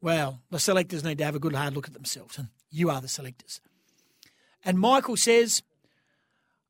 [0.00, 3.00] well, the selectors need to have a good hard look at themselves, and you are
[3.00, 3.60] the selectors.
[4.64, 5.62] And Michael says,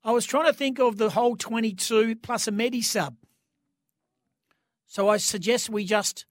[0.03, 3.15] I was trying to think of the whole 22 plus a Medi sub.
[4.87, 6.25] So I suggest we just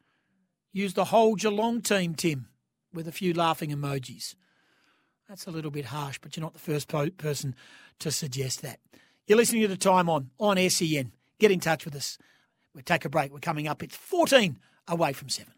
[0.73, 2.49] use the whole Geelong team, Tim,
[2.93, 4.35] with a few laughing emojis.
[5.33, 7.55] That's a little bit harsh, but you're not the first po- person
[8.01, 8.81] to suggest that.
[9.27, 11.11] You're listening to the time on on SEN.
[11.39, 12.19] Get in touch with us.
[12.75, 13.33] We'll take a break.
[13.33, 13.83] We're coming up.
[13.83, 14.59] It's 14
[14.89, 15.51] away from 7.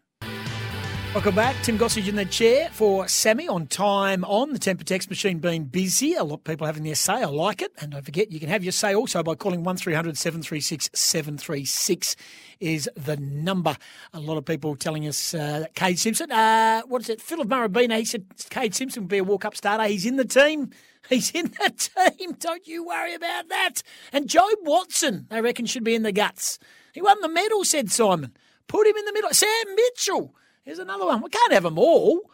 [1.15, 1.55] Welcome back.
[1.63, 4.51] Tim Gossage in the chair for Sammy on time on.
[4.51, 6.13] The Tempur text machine being busy.
[6.13, 7.13] A lot of people having their say.
[7.13, 7.71] I like it.
[7.79, 12.17] And don't forget, you can have your say also by calling 1300 736 736
[12.59, 13.77] is the number.
[14.13, 17.21] A lot of people telling us uh, Kade Simpson, uh, what is it?
[17.21, 19.85] Phil of Murrumbeena, he said Kade Simpson will be a walk up starter.
[19.85, 20.71] He's in the team.
[21.09, 21.71] He's in the
[22.17, 22.33] team.
[22.33, 23.83] Don't you worry about that.
[24.11, 26.59] And Jobe Watson, they reckon, should be in the guts.
[26.93, 28.35] He won the medal, said Simon.
[28.67, 29.29] Put him in the middle.
[29.31, 30.35] Sam Mitchell.
[30.65, 31.21] Here's another one.
[31.21, 32.31] We can't have them all.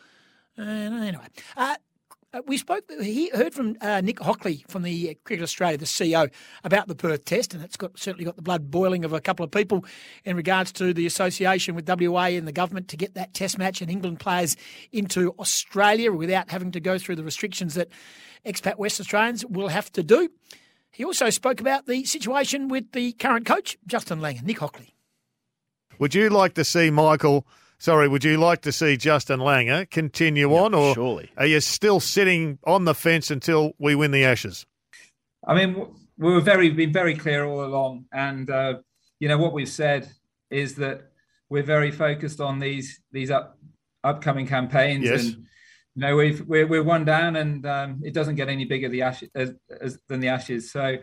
[0.58, 1.28] Uh, anyway,
[1.58, 1.76] uh,
[2.46, 2.90] we spoke.
[3.02, 6.32] He heard from uh, Nick Hockley from the uh, Cricket Australia, the CEO,
[6.64, 9.44] about the Perth Test, and it's got certainly got the blood boiling of a couple
[9.44, 9.84] of people
[10.24, 13.82] in regards to the association with WA and the government to get that Test match
[13.82, 14.56] and England players
[14.94, 17.90] into Australia without having to go through the restrictions that
[18.46, 20.30] expat West Australians will have to do.
[20.90, 24.96] He also spoke about the situation with the current coach, Justin Langer, Nick Hockley.
[26.00, 27.46] Would you like to see Michael?
[27.82, 31.32] Sorry, would you like to see Justin Langer continue on, or surely.
[31.36, 34.68] are you still sitting on the fence until we win the Ashes?
[35.48, 38.76] I mean, we were very been very clear all along, and uh,
[39.20, 40.08] you know what we've said
[40.52, 41.10] is that
[41.50, 43.58] we're very focused on these these up
[44.04, 45.24] upcoming campaigns, Yes.
[45.24, 45.48] and
[45.96, 49.02] you know we've we're, we're one down, and um, it doesn't get any bigger the
[49.02, 50.72] ashes as, as, than the ashes.
[50.72, 50.98] So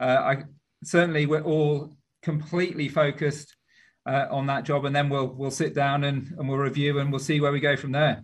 [0.00, 0.42] uh, I
[0.82, 3.54] certainly we're all completely focused
[4.06, 7.10] uh, on that job, and then we'll we'll sit down and, and we'll review and
[7.10, 8.22] we'll see where we go from there.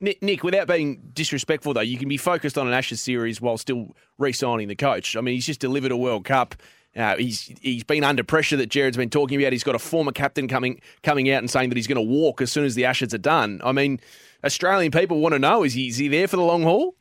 [0.00, 3.56] Nick, Nick, without being disrespectful, though, you can be focused on an Ashes series while
[3.56, 5.16] still re-signing the coach.
[5.16, 6.56] I mean, he's just delivered a World Cup.
[6.96, 9.52] Uh, he's he's been under pressure that Jared's been talking about.
[9.52, 12.40] He's got a former captain coming coming out and saying that he's going to walk
[12.40, 13.60] as soon as the Ashes are done.
[13.64, 14.00] I mean,
[14.44, 16.94] Australian people want to know: is he is he there for the long haul?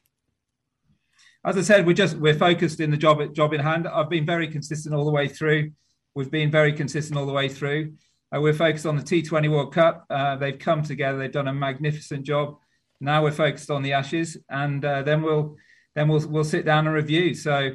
[1.45, 3.87] as I said, we're just we're focused in the job job in hand.
[3.87, 5.71] I've been very consistent all the way through.
[6.15, 7.93] We've been very consistent all the way through.
[8.33, 10.05] Uh, we're focused on the T20 World Cup.
[10.09, 11.17] Uh, they've come together.
[11.17, 12.57] They've done a magnificent job.
[12.99, 15.57] Now we're focused on the Ashes, and uh, then we'll
[15.95, 17.33] then we'll we'll sit down and review.
[17.33, 17.71] So,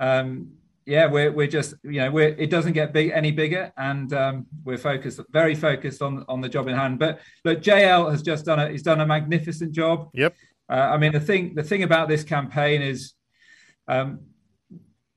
[0.00, 0.52] um,
[0.86, 4.46] yeah, we're we're just you know we're it doesn't get big any bigger, and um,
[4.64, 6.98] we're focused very focused on on the job in hand.
[6.98, 10.10] But look, JL has just done a he's done a magnificent job.
[10.14, 10.34] Yep.
[10.68, 13.14] Uh, I mean, the thing the thing about this campaign is
[13.86, 14.20] um,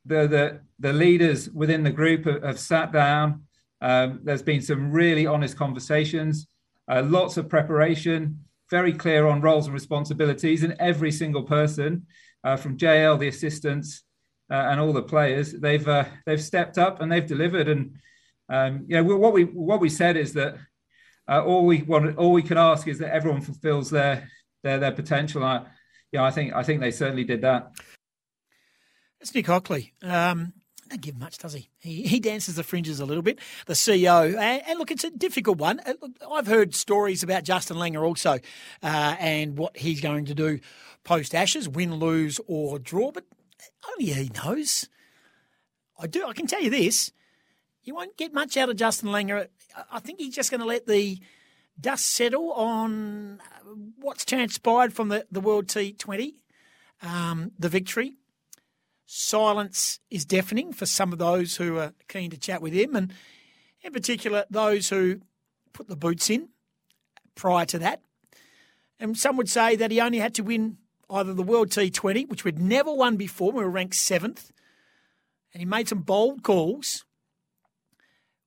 [0.10, 3.44] the the the leaders within the group have, have sat down.
[3.82, 6.48] Um, there's been some really honest conversations,
[6.92, 12.06] uh, lots of preparation, very clear on roles and responsibilities, and every single person,
[12.44, 14.04] uh, from JL, the assistants,
[14.52, 17.70] uh, and all the players, they've uh, they've stepped up and they've delivered.
[17.70, 17.96] And
[18.50, 20.58] um, you know what we what we said is that
[21.30, 24.28] uh, all we want all we can ask is that everyone fulfills their
[24.64, 25.44] their their potential.
[25.44, 25.66] I,
[26.12, 27.72] yeah, I think I think they certainly did that.
[29.22, 29.94] It's Nick Hockley.
[30.02, 30.54] Um,
[30.90, 31.70] don't give much, does he?
[31.78, 32.04] he?
[32.04, 33.40] He dances the fringes a little bit.
[33.68, 35.80] The CEO, and, and look, it's a difficult one.
[35.86, 35.94] Uh,
[36.32, 38.40] I've heard stories about Justin Langer also,
[38.82, 40.60] uh, and what he's going to do
[41.04, 43.12] post Ashes, win, lose, or draw.
[43.12, 43.26] But
[43.92, 44.88] only he knows.
[46.00, 46.26] I do.
[46.26, 47.12] I can tell you this:
[47.84, 49.48] you won't get much out of Justin Langer.
[49.92, 51.20] I- think he's just going to let the
[51.80, 56.34] dust settle on uh, what's transpired from the, the World T20,
[57.02, 58.14] um, the victory.
[59.12, 63.12] Silence is deafening for some of those who are keen to chat with him, and
[63.82, 65.20] in particular, those who
[65.74, 66.50] put the boots in
[67.34, 68.04] prior to that.
[69.00, 70.78] And some would say that he only had to win
[71.10, 74.52] either the World T20, which we'd never won before, we were ranked seventh,
[75.54, 77.04] and he made some bold calls,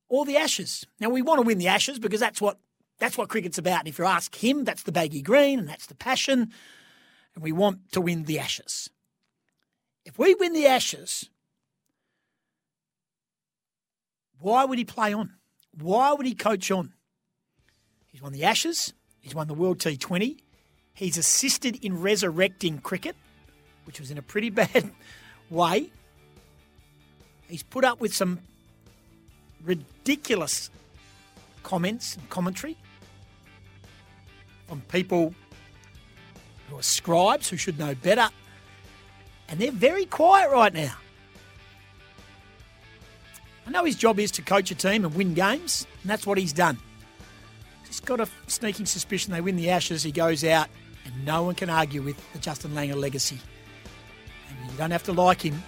[0.08, 0.86] or the Ashes.
[1.00, 2.58] Now, we want to win the Ashes because that's what
[3.00, 3.80] that's what cricket's about.
[3.80, 6.52] And if you ask him, that's the baggy green and that's the passion.
[7.34, 8.90] And we want to win the Ashes.
[10.04, 11.30] If we win the Ashes,
[14.38, 15.34] why would he play on?
[15.78, 16.92] Why would he coach on?
[18.08, 18.92] He's won the Ashes.
[19.20, 20.38] He's won the World T20.
[20.94, 23.16] He's assisted in resurrecting cricket,
[23.86, 24.90] which was in a pretty bad
[25.48, 25.90] way.
[27.48, 28.40] He's put up with some
[29.64, 30.70] ridiculous
[31.62, 32.76] comments and commentary
[34.66, 35.34] from people
[36.68, 38.28] who are scribes who should know better.
[39.48, 40.94] And they're very quiet right now.
[43.66, 46.38] I know his job is to coach a team and win games, and that's what
[46.38, 46.78] he's done.
[47.86, 50.68] Just got a sneaking suspicion they win the Ashes, he goes out,
[51.04, 53.38] and no one can argue with the Justin Langer legacy.
[54.48, 55.62] And you don't have to like him,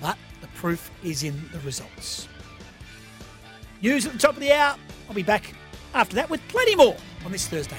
[0.00, 2.28] but the proof is in the results.
[3.80, 4.76] News at the top of the hour.
[5.08, 5.54] I'll be back
[5.92, 7.78] after that with plenty more on this Thursday.